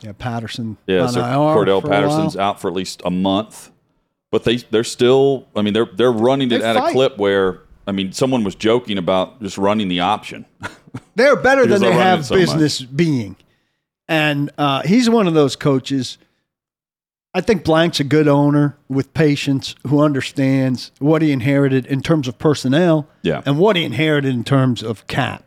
[0.00, 0.76] Yeah, Patterson.
[0.86, 3.70] Yeah, so Cordarrelle Patterson's out for at least a month,
[4.30, 5.46] but they they're still.
[5.56, 6.90] I mean, they're they're running it They at fight.
[6.90, 10.44] a clip where I mean, someone was joking about just running the option.
[11.16, 12.42] They're better than they have so much.
[12.46, 13.36] business being.
[14.08, 16.18] And uh, he's one of those coaches.
[17.34, 22.26] I think Blank's a good owner with patience who understands what he inherited in terms
[22.28, 23.42] of personnel Yeah.
[23.44, 25.44] and what he inherited in terms of cap.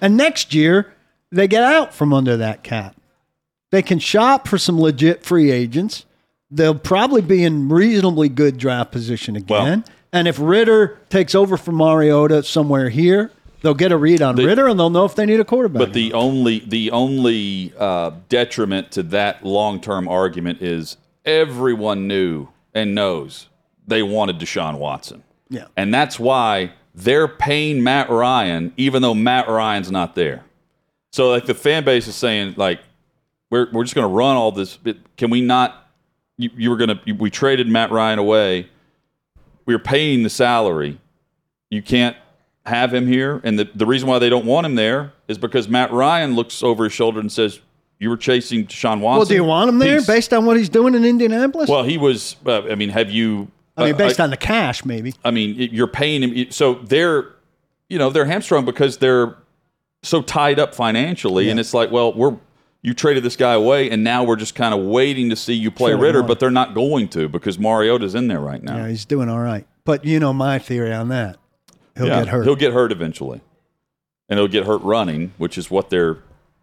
[0.00, 0.92] And next year,
[1.30, 2.96] they get out from under that cap.
[3.70, 6.04] They can shop for some legit free agents.
[6.50, 9.84] They'll probably be in reasonably good draft position again.
[10.12, 13.32] and if Ridder takes over from Mariota somewhere here,
[13.62, 15.80] they'll get a read on The- Ridder and they'll know if they need a quarterback.
[15.80, 22.48] But the only the only uh, detriment to that long term argument is everyone knew
[22.74, 23.48] and knows
[23.86, 25.66] they wanted Deshaun Watson, yeah.
[25.76, 30.42] and that's why they're paying Matt Ryan even though Matt Ryan's not there.
[31.12, 32.80] So like the fan base is saying like
[33.50, 34.78] we're we're just going to run all this.
[35.16, 35.88] Can we not?
[36.38, 37.12] You, you were going to.
[37.12, 38.68] We traded Matt Ryan away.
[39.64, 40.98] We are paying the salary.
[41.70, 42.16] You can't
[42.66, 45.68] have him here, and the the reason why they don't want him there is because
[45.68, 47.60] Matt Ryan looks over his shoulder and says,
[47.98, 50.56] "You were chasing Deshaun Watson." Well, do you want him there He's- based on what
[50.56, 51.70] he's doing in Indianapolis?
[51.70, 52.36] Well, he was.
[52.44, 53.48] Uh, I mean, have you?
[53.76, 55.14] I mean, based on the cash, maybe.
[55.24, 56.50] I mean, you're paying him.
[56.50, 57.32] So they're,
[57.88, 59.36] you know, they're hamstrung because they're
[60.02, 62.36] so tied up financially, and it's like, well, we're
[62.82, 65.70] you traded this guy away, and now we're just kind of waiting to see you
[65.70, 68.76] play him Ridder, but they're not going to because Mariota's in there right now.
[68.76, 69.66] Yeah, he's doing all right.
[69.84, 71.36] But you know my theory on that.
[71.96, 72.44] He'll Yeah, get hurt.
[72.44, 73.40] He'll get hurt eventually,
[74.28, 76.18] and he'll get hurt running, which is what they're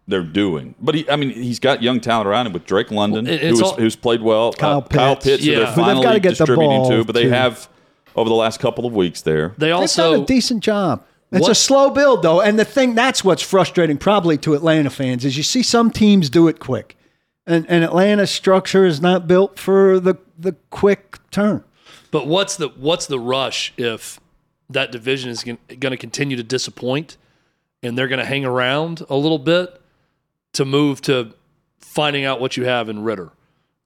[0.06, 0.74] they're doing.
[0.80, 3.40] But he, I mean, he's got young talent around him with Drake London, Well, it-
[3.40, 4.52] who it's was, all- who's played well.
[4.52, 5.24] Kyle uh, Kyle Pitts.
[5.24, 5.56] Pitts, who Yeah.
[5.58, 7.68] they're But they've finally gotta get the distributing ball to, but they to- have
[8.16, 9.54] over the last couple of weeks there.
[9.58, 11.02] They They've also done a decent job.
[11.32, 14.90] It's What- a slow build though, and the thing that's what's frustrating probably to Atlanta
[14.90, 16.96] fans is you see some teams do it quick,
[17.46, 21.64] and and Atlanta's structure is not built for the the quick turn.
[22.12, 24.20] But what's the what's the rush if
[24.70, 27.16] that division is going to continue to disappoint,
[27.82, 29.80] and they're going to hang around a little bit
[30.54, 31.32] to move to
[31.80, 33.30] finding out what you have in Ridder,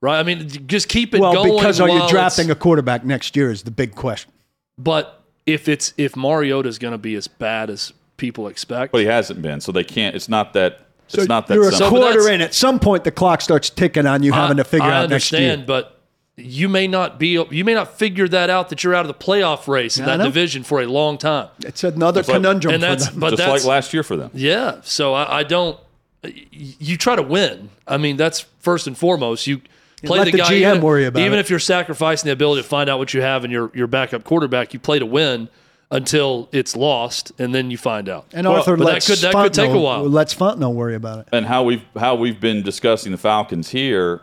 [0.00, 0.18] right?
[0.18, 1.56] I mean, just keep it Well, going.
[1.56, 4.30] because are you drafting a quarterback next year is the big question.
[4.78, 9.00] But if it's if Mariota is going to be as bad as people expect, But
[9.00, 10.14] he hasn't been, so they can't.
[10.14, 10.86] It's not that.
[11.12, 11.54] It's not that.
[11.54, 11.98] you're a simple.
[11.98, 12.40] Quarter that's- in.
[12.42, 15.32] At some point, the clock starts ticking on you having to figure I out next
[15.32, 15.40] year.
[15.40, 15.94] understand, but
[16.36, 19.14] you may not be you may not figure that out that you're out of the
[19.24, 21.48] playoff race in I that division for a long time.
[21.64, 23.20] It's another like- conundrum and for that's them.
[23.20, 24.30] but just that's like last year for them.
[24.34, 24.76] yeah.
[24.84, 25.78] So I, I don't.
[26.22, 27.70] You try to win.
[27.86, 29.46] I mean, that's first and foremost.
[29.46, 29.60] You
[30.04, 30.50] play let the, the guy.
[30.50, 31.40] GM even, worry about even it.
[31.40, 34.24] if you're sacrificing the ability to find out what you have in your your backup
[34.24, 35.48] quarterback, you play to win
[35.90, 38.26] until it's lost, and then you find out.
[38.32, 40.04] And Arthur but that could- that could take a while.
[40.04, 41.28] Let's Fontenot worry about it.
[41.32, 44.20] And how we've how we've been discussing the Falcons here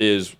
[0.00, 0.34] is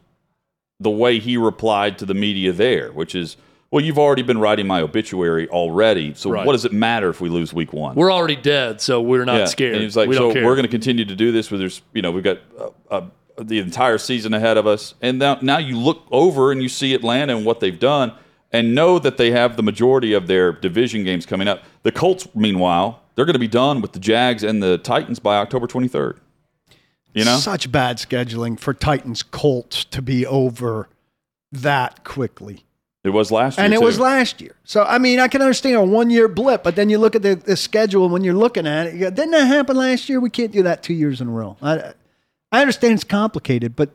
[0.81, 3.37] the way he replied to the media there, which is,
[3.71, 6.12] well, you've already been writing my obituary already.
[6.14, 6.45] So Right.
[6.47, 7.95] what does it matter if we lose week one?
[7.95, 9.45] We're already dead, so we're not Yeah.
[9.47, 9.75] scared.
[9.75, 10.45] And he's like, we so don't care.
[10.45, 11.51] we're going to continue to do this.
[11.51, 13.01] Where there's, you know, we've got uh, uh,
[13.41, 16.95] the entire season ahead of us, and now now you look over and you see
[16.95, 18.12] Atlanta and what they've done,
[18.53, 21.62] and know that they have the majority of their division games coming up.
[21.85, 25.37] The Colts, meanwhile, they're going to be done with the Jags and the Titans by
[25.37, 26.16] October 23rd.
[27.14, 30.89] You know, Such bad scheduling for Titans Colts to be over
[31.53, 32.64] that quickly.
[33.03, 33.84] It was last year, And it too.
[33.84, 34.55] was last year.
[34.64, 37.22] So, I mean, I can understand a one year blip, but then you look at
[37.22, 40.09] the, the schedule and when you're looking at it, you go, didn't that happen last
[40.09, 40.20] year?
[40.20, 41.57] We can't do that two years in a row.
[41.62, 41.94] I,
[42.53, 43.90] I understand it's complicated, but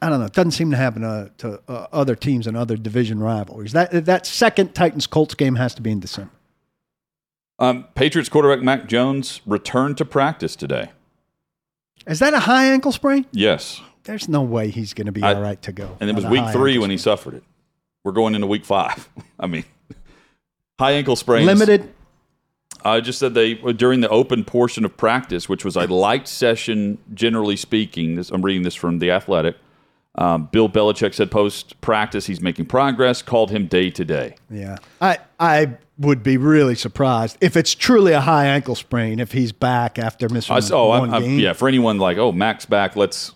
[0.00, 0.26] I don't know.
[0.26, 3.72] It doesn't seem to happen uh, to uh, other teams and other division rivalries.
[3.72, 6.30] That, that second Titans Colts game has to be in December.
[7.58, 10.92] Um, Patriots quarterback Mac Jones returned to practice today.
[12.06, 13.26] Is that a high ankle sprain?
[13.32, 15.98] Yes, There's no way he's going to be I- all right to go.
[16.00, 17.44] and it was week three when he suffered it.
[18.04, 19.08] We're going into week five.
[19.40, 19.64] I mean,
[20.78, 21.46] high ankle sprains.
[21.46, 21.92] Limited.
[22.82, 26.98] I just said they during the open portion of practice, which was a light session,
[27.12, 28.14] generally speaking.
[28.16, 29.56] This, I'm reading this from the Athletic.
[30.16, 33.22] Um, Bill Belichick said post practice he's making progress.
[33.22, 34.34] Called him day to day.
[34.50, 34.78] Yeah.
[35.00, 39.52] I I would be really surprised if it's truly a high ankle sprain if he's
[39.52, 41.38] back after missing I oh, one I'm- game.
[41.38, 41.52] yeah.
[41.52, 42.96] For anyone like, oh, Max back.
[42.96, 43.32] Let's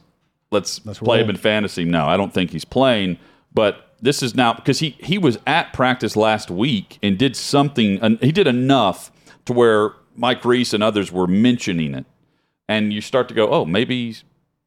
[0.50, 1.24] let's, Let's play roll.
[1.24, 1.84] him in fantasy.
[1.84, 3.18] No, I don't think he's playing.
[3.52, 7.98] But this is now because he he was at practice last week and did something.
[8.00, 9.10] And he did enough
[9.46, 12.04] to where Mike Reiss and others were mentioning it,
[12.68, 14.16] and you start to go, oh, maybe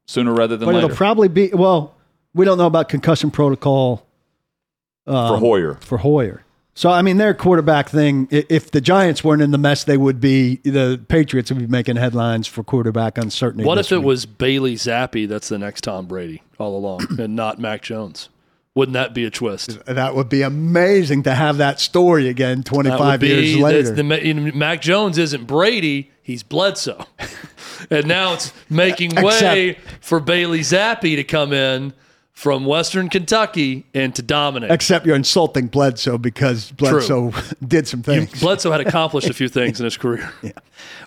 [0.07, 1.95] sooner rather than But later it'll probably be well,
[2.33, 4.07] we don't know about concussion protocol
[5.05, 5.75] um, for Hoyer.
[5.81, 6.43] for Hoyer.
[6.73, 10.19] So I mean their quarterback thing, if the Giants weren't in the mess they would
[10.19, 13.65] be the Patriots would be making headlines for quarterback uncertainty.
[13.65, 14.07] What this if it week.
[14.07, 18.29] was Bailey Zappe that's the next Tom Brady all along and not Mac Jones?
[18.77, 19.83] Wouldn't that be a twist?
[19.85, 23.91] that would be amazing to have that story again 25 be- years later.
[23.91, 27.03] The, you Mac Jones isn't Brady, he's Bledsoe.
[27.89, 31.91] and now it's making way for Bailey Zappe to come in
[32.33, 34.69] from Western Kentucky and to dominate.
[34.69, 37.33] Except you're insulting Bledsoe because Bledsoe
[37.67, 38.39] did some You- things.
[38.39, 40.31] Bledsoe had accomplished a few things in his career.
[40.43, 40.51] Yeah.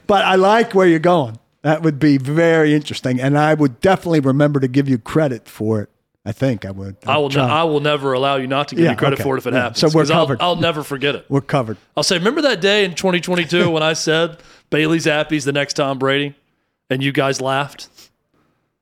[0.08, 1.38] But I like where you're going.
[1.62, 5.82] That would be very interesting, and I would definitely remember to give you credit for
[5.82, 5.90] it.
[6.24, 6.96] I think I would.
[7.06, 7.28] I will.
[7.30, 7.48] Ne- try.
[7.48, 9.22] I will never allow you not to give Yeah, me credit okay.
[9.22, 9.78] for it if it Yeah, happens.
[9.78, 10.42] so we're 'cause I'll- covered.
[10.42, 11.24] I'll never forget it.
[11.30, 11.78] We're covered.
[11.96, 14.36] I'll say, remember that day in 2022 when I said
[14.68, 16.34] Bailey Zappe's the next Tom Brady,
[16.90, 17.88] and you guys laughed.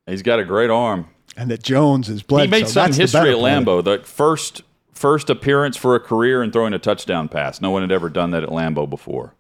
[0.07, 1.07] He's got a great arm.
[1.37, 2.45] And that Jones is Bledsoe.
[2.47, 3.65] he made some That's history at part.
[3.65, 3.85] Lambeau.
[3.85, 4.63] The first
[4.93, 7.61] first appearance for a career and throwing a touchdown pass.
[7.61, 9.35] No one had ever done that at Lambeau before.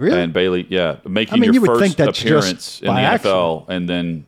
[0.00, 0.20] Really?
[0.20, 2.92] And Bailey, yeah, making I mean, your you would first think that's appearance in the
[2.92, 4.26] by NFL, and then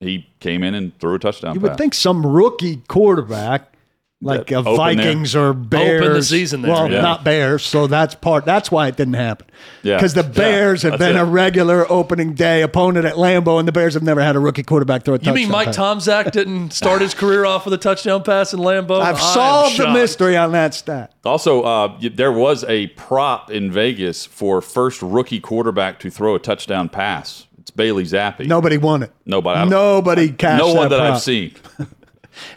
[0.00, 1.54] he came in and threw a touchdown.
[1.54, 3.72] You would think some rookie quarterback,
[4.20, 7.00] like That a open Vikings or Bears, the season there, Well, yeah.
[7.02, 8.44] not Bears, so that's part.
[8.44, 9.46] That's why it didn't happen.
[9.84, 9.96] Yeah.
[9.96, 11.20] because the Yeah, Bears have been it.
[11.20, 14.62] a regular opening day opponent at Lambeau, and the Bears have never had a rookie
[14.64, 15.34] quarterback throw a You touchdown.
[15.34, 15.76] mean Mike pass.
[15.76, 19.00] Tomczak didn't start his career off with a touchdown pass in Lambeau?
[19.00, 21.12] I've I solved the mystery on that stat.
[21.24, 26.38] Also, uh, there was a prop in Vegas for first rookie quarterback to throw a
[26.40, 27.46] touchdown pass.
[27.78, 28.44] It's Bailey Zappe.
[28.46, 29.12] Nobody won it.
[29.24, 29.58] Nobody.
[29.58, 31.14] I don't- Nobody cashed no one that prop.
[31.14, 31.54] I've seen.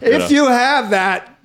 [0.00, 1.36] If you have that,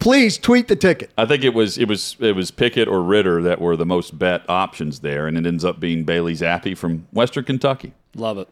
[0.00, 1.10] please tweet the ticket.
[1.16, 4.18] I think it was it was it was Pickett or Ridder that were the most
[4.18, 7.94] bet options there, and it ends up being Bailey Zappi from Western Kentucky.
[8.14, 8.48] Love it.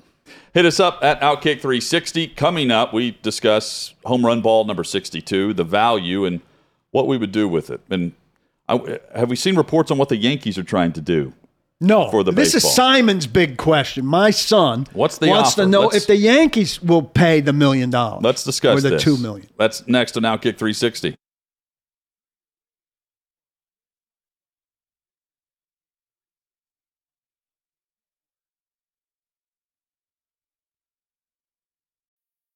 [0.55, 2.29] Hit us up at Outkick 360.
[2.29, 6.41] Coming up, we discuss home run ball number 62, the value, and
[6.93, 7.83] what we would do with it.
[7.91, 8.13] And
[8.67, 11.35] I, have we seen reports on what the Yankees are trying to do?
[11.85, 12.71] No, For the this baseball.
[12.71, 14.05] is Simon's big question.
[14.07, 15.63] My son What's the wants offer?
[15.63, 18.23] to know Let's- if the Yankees will pay the million dollars.
[18.25, 19.03] Let's discuss or the this.
[19.03, 19.49] two million.
[19.59, 21.15] That's next on Outkick 360.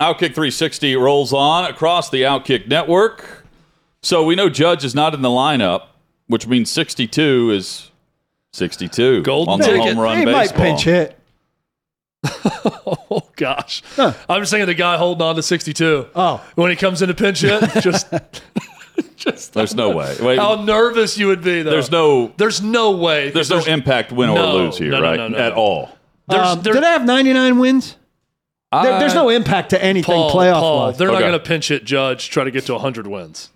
[0.00, 3.44] Outkick 360 rolls on across the Outkick network.
[4.02, 5.86] So we know Judge is not in the lineup,
[6.26, 7.90] which means 62 is
[8.52, 9.80] 62 Golden on the ticket.
[9.94, 10.58] home run he baseball.
[10.58, 11.18] might pinch hit.
[13.08, 16.08] Oh gosh, I'm just thinking the guy holding on to 62.
[16.14, 16.44] Oh.
[16.56, 18.12] when he comes in to pinch hit, just,
[19.16, 20.16] just There's no way.
[20.20, 21.62] Wait, how nervous you would be.
[21.62, 21.70] Though.
[21.70, 23.30] there's no there's no way.
[23.30, 25.16] there's no impact win or lose here, no, no, right?
[25.16, 25.54] no, no, At no.
[25.56, 25.90] all.
[26.28, 27.96] There's, Um, there- did I have 99 wins?
[28.82, 30.98] There- there's no impact to anything Paul, playoff Paul, wise.
[30.98, 31.22] they're not Okay.
[31.28, 33.50] going to pinch hit Judge try to get to 100 wins.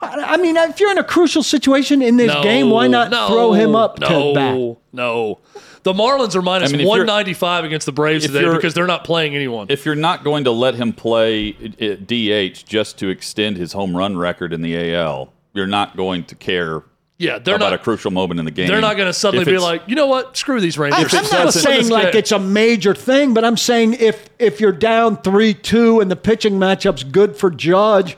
[0.00, 3.10] I I mean, if you're in a crucial situation in this No, game, why not
[3.10, 4.76] no, throw him up no, to bat?
[4.92, 5.38] No,
[5.84, 8.56] the Marlins are minus I mean, if you're- 195 against the Braves if today you're-
[8.56, 9.66] because they're not playing anyone.
[9.70, 13.96] If you're not going to let him play at DH just to extend his home
[13.96, 16.82] run record in the AL, you're not going to care
[17.18, 17.74] yeah, they're about not.
[17.74, 18.66] a crucial moment in the game.
[18.68, 20.36] they're not going to suddenly be like, you know what?
[20.36, 21.14] Screw these I, Rangers.
[21.14, 25.16] I'm not saying like it's a major thing, but I'm saying if if you're down
[25.22, 28.16] three two and the pitching matchup's good for Judge,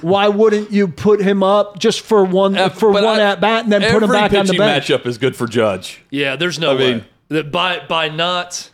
[0.00, 3.64] why wouldn't you put him up just for one Uh, for one I- at bat
[3.64, 4.88] and then put him back on the pitching bench?
[4.88, 6.00] matchup is good for Judge.
[6.10, 8.70] Yeah, there's no I way mean- that by by not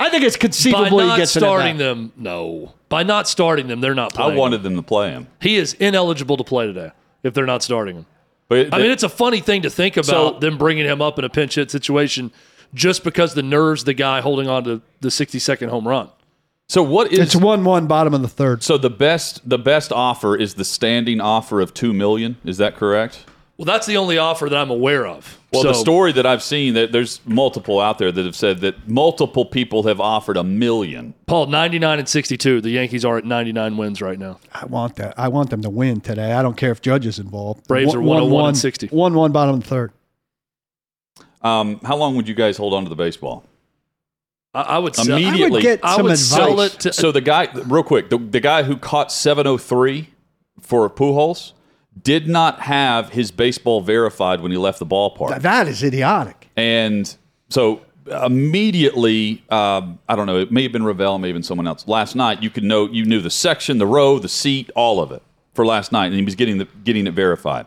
[0.00, 1.78] I think it's by conceivable he not gets starting it.
[1.78, 2.12] them.
[2.16, 5.26] No, by not starting them, they're not I wanted them to play him.
[5.40, 8.06] He is ineligible to play today if they're not starting him.
[8.48, 11.18] But I mean, it's a funny thing to think about So- them bringing him up
[11.18, 12.30] in a pinch hit situation
[12.74, 16.08] just because the nerves the guy holding on to the 60 second home run.
[16.68, 18.62] so what is It's one one bottom of the third.
[18.62, 22.36] so the best the best offer is the standing offer of two million.
[22.44, 23.24] Is that correct?
[23.58, 25.36] Well, that's the only offer that I'm aware of.
[25.52, 28.60] Well, So- the story that I've seen that there's multiple out there that have said
[28.60, 31.14] that multiple people have offered a million.
[31.26, 32.60] Paul, 99 and 62.
[32.60, 34.38] The Yankees are at 99 wins right now.
[34.54, 35.18] I want that.
[35.18, 36.34] I want them to win today.
[36.34, 37.66] I don't care if Judge is involved.
[37.66, 38.86] Braves are 101 and 60.
[38.88, 39.92] One one bottom of the third.
[41.42, 43.44] Um, how long would you guys hold on to the baseball?
[44.54, 45.50] I, I would sell, I Immediately.
[45.50, 46.20] would get I would advice.
[46.26, 46.92] sell it to.
[46.92, 50.10] So the guy, real quick, the, the guy who caught 703
[50.60, 51.52] for Pujols
[52.02, 55.28] did not have his baseball verified when he left the ballpark.
[55.30, 56.48] Th- that is idiotic.
[56.56, 57.14] And
[57.48, 57.80] so
[58.24, 61.86] immediately, um, I don't know, it may have been Ravel, may have been someone else.
[61.86, 65.12] Last night, you could know, you knew the section, the row, the seat, all of
[65.12, 65.22] it
[65.54, 67.66] for last night, and he was getting the, getting it verified.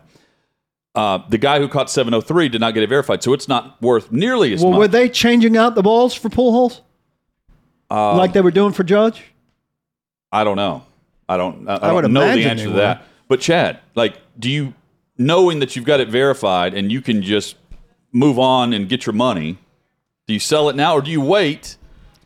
[0.93, 4.11] Uh, the guy who caught 703 did not get it verified, so it's not worth
[4.11, 4.79] nearly as Well, much.
[4.79, 6.81] were they changing out the balls for Pujols
[7.89, 9.23] Um, like they were doing for Judge?
[10.31, 10.83] I don't know.
[11.29, 11.67] I don't.
[11.69, 13.03] I, I I would don't know the answer to that.
[13.31, 14.73] But Chad, like, do you
[15.17, 17.55] knowing that you've got it verified and you can just
[18.11, 19.57] move on and get your money?
[20.27, 21.77] Do you sell it now or do you wait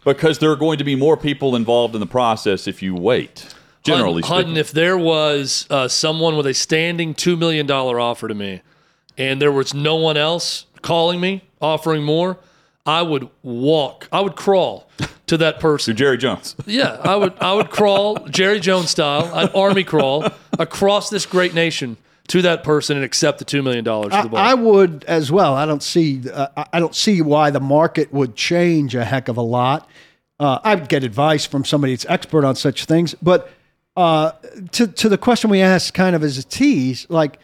[0.03, 3.53] because there are going to be more people involved in the process if you wait?
[3.83, 8.33] Generally Hutton, speaking, if there was uh, someone with a standing $2 million offer to
[8.33, 8.63] me
[9.15, 12.39] and there was no one else calling me offering more,
[12.85, 14.87] I would walk, I would crawl
[15.27, 15.93] to that person.
[15.93, 15.95] To person.
[15.95, 16.55] Jerry Jones.
[16.67, 20.27] Yeah, I would I would crawl Jerry Jones style, I'd army crawl
[20.59, 24.23] across this great nation to that person and accept the two million dollars for I,
[24.23, 24.39] the ball.
[24.39, 25.53] I would as well.
[25.55, 26.29] I don't see.
[26.29, 29.89] Uh, I- I don't see why the market would change a heck of a lot.
[30.39, 33.15] Uh, I would get advice from somebody that's expert on such things.
[33.21, 33.49] But
[33.95, 34.31] uh,
[34.73, 37.39] to to the question we asked, kind of as a tease, like,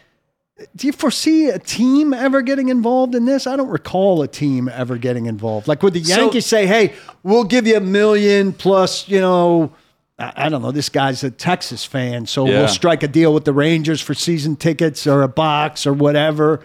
[0.76, 3.46] do you foresee a team ever getting involved in this?
[3.46, 5.66] I don't recall a team ever getting involved.
[5.66, 6.92] Like, would the So- Yankees say, "Hey,
[7.22, 9.72] we'll give you a million plus," you know?
[10.18, 10.70] I I don't know.
[10.70, 12.58] This guy's a Texas fan, so Yeah.
[12.60, 16.60] we'll strike a deal with the Rangers for season tickets or a box or whatever.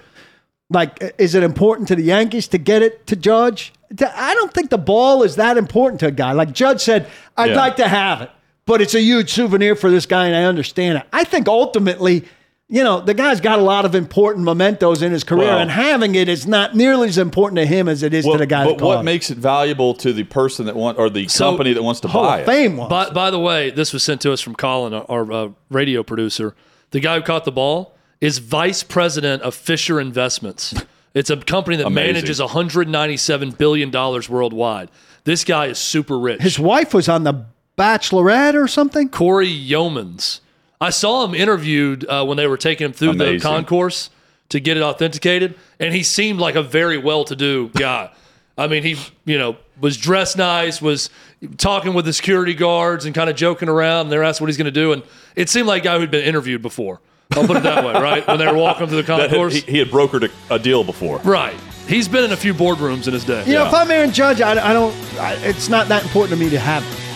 [0.70, 3.72] Like, is it important to the Yankees to get it to Judge?
[4.14, 6.34] I don't think the ball is that important to a guy.
[6.34, 7.08] Like Judge said,
[7.38, 7.56] I'd Yeah.
[7.56, 8.30] like to have it,
[8.66, 11.04] but it's a huge souvenir for this guy, and I understand it.
[11.14, 12.26] I think ultimately,
[12.70, 15.72] you know, the guy's got a lot of important mementos in his career, Well- and
[15.72, 18.66] having it is not nearly as important to him as it is to the guy
[18.66, 21.74] but that what makes it valuable to the person that want or the So, company
[21.74, 22.52] that wants to Hall buy of it?
[22.52, 22.90] Fame was.
[22.90, 26.04] By, by the way, this was sent to us from Colin, our, our uh, radio
[26.04, 26.56] producer.
[26.92, 30.74] The guy who caught the ball is vice president of Fisher Investments.
[31.14, 32.14] It's a company that Amazing.
[32.14, 34.90] manages 197 billion dollars worldwide.
[35.24, 36.42] This guy is super rich.
[36.42, 37.46] His wife was on the
[37.78, 39.10] Bachelorette or something.
[39.10, 40.40] Cory Youmans.
[40.80, 43.38] I saw him interviewed uh, when they were taking him through Amazing.
[43.38, 44.10] the concourse
[44.50, 48.10] to get it authenticated, and he seemed like a very well-to-do guy.
[48.58, 51.10] I mean, he you know was dressed nice, was
[51.58, 54.02] talking with the security guards and kind of joking around.
[54.08, 55.04] And they're asking what he's going to do, and
[55.36, 57.00] it seemed like a guy who'd been interviewed before.
[57.32, 58.26] I'll put it that way, right?
[58.26, 60.58] When they were walking through the That had- concourse, he, he had brokered a, a
[60.60, 61.20] deal before.
[61.20, 61.56] right?
[61.88, 63.46] He's been in a few boardrooms in his day.
[63.46, 63.68] You know, Yeah.
[63.68, 64.94] if I'm Aaron Judge, I, I don't.
[65.20, 67.07] I, it's not that important to me to have it.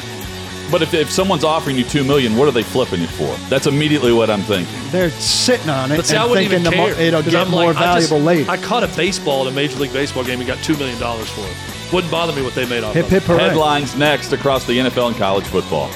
[0.71, 3.35] But if, if someone's offering you two million, what are they flipping it for?
[3.49, 4.73] That's immediately what I'm thinking.
[4.89, 7.03] They're sitting on it But see, I and wouldn't thinking even the, mo- care.
[7.07, 8.49] it'll 'cause get I'm more like, I just- valuable later.
[8.51, 11.41] I caught a baseball in a Major League Baseball game and got $2 million for
[11.45, 11.93] it.
[11.93, 13.15] Wouldn't bother me what they made off hip of it.
[13.15, 13.39] hip hooray.
[13.49, 15.89] Headlines next across the NFL and college football.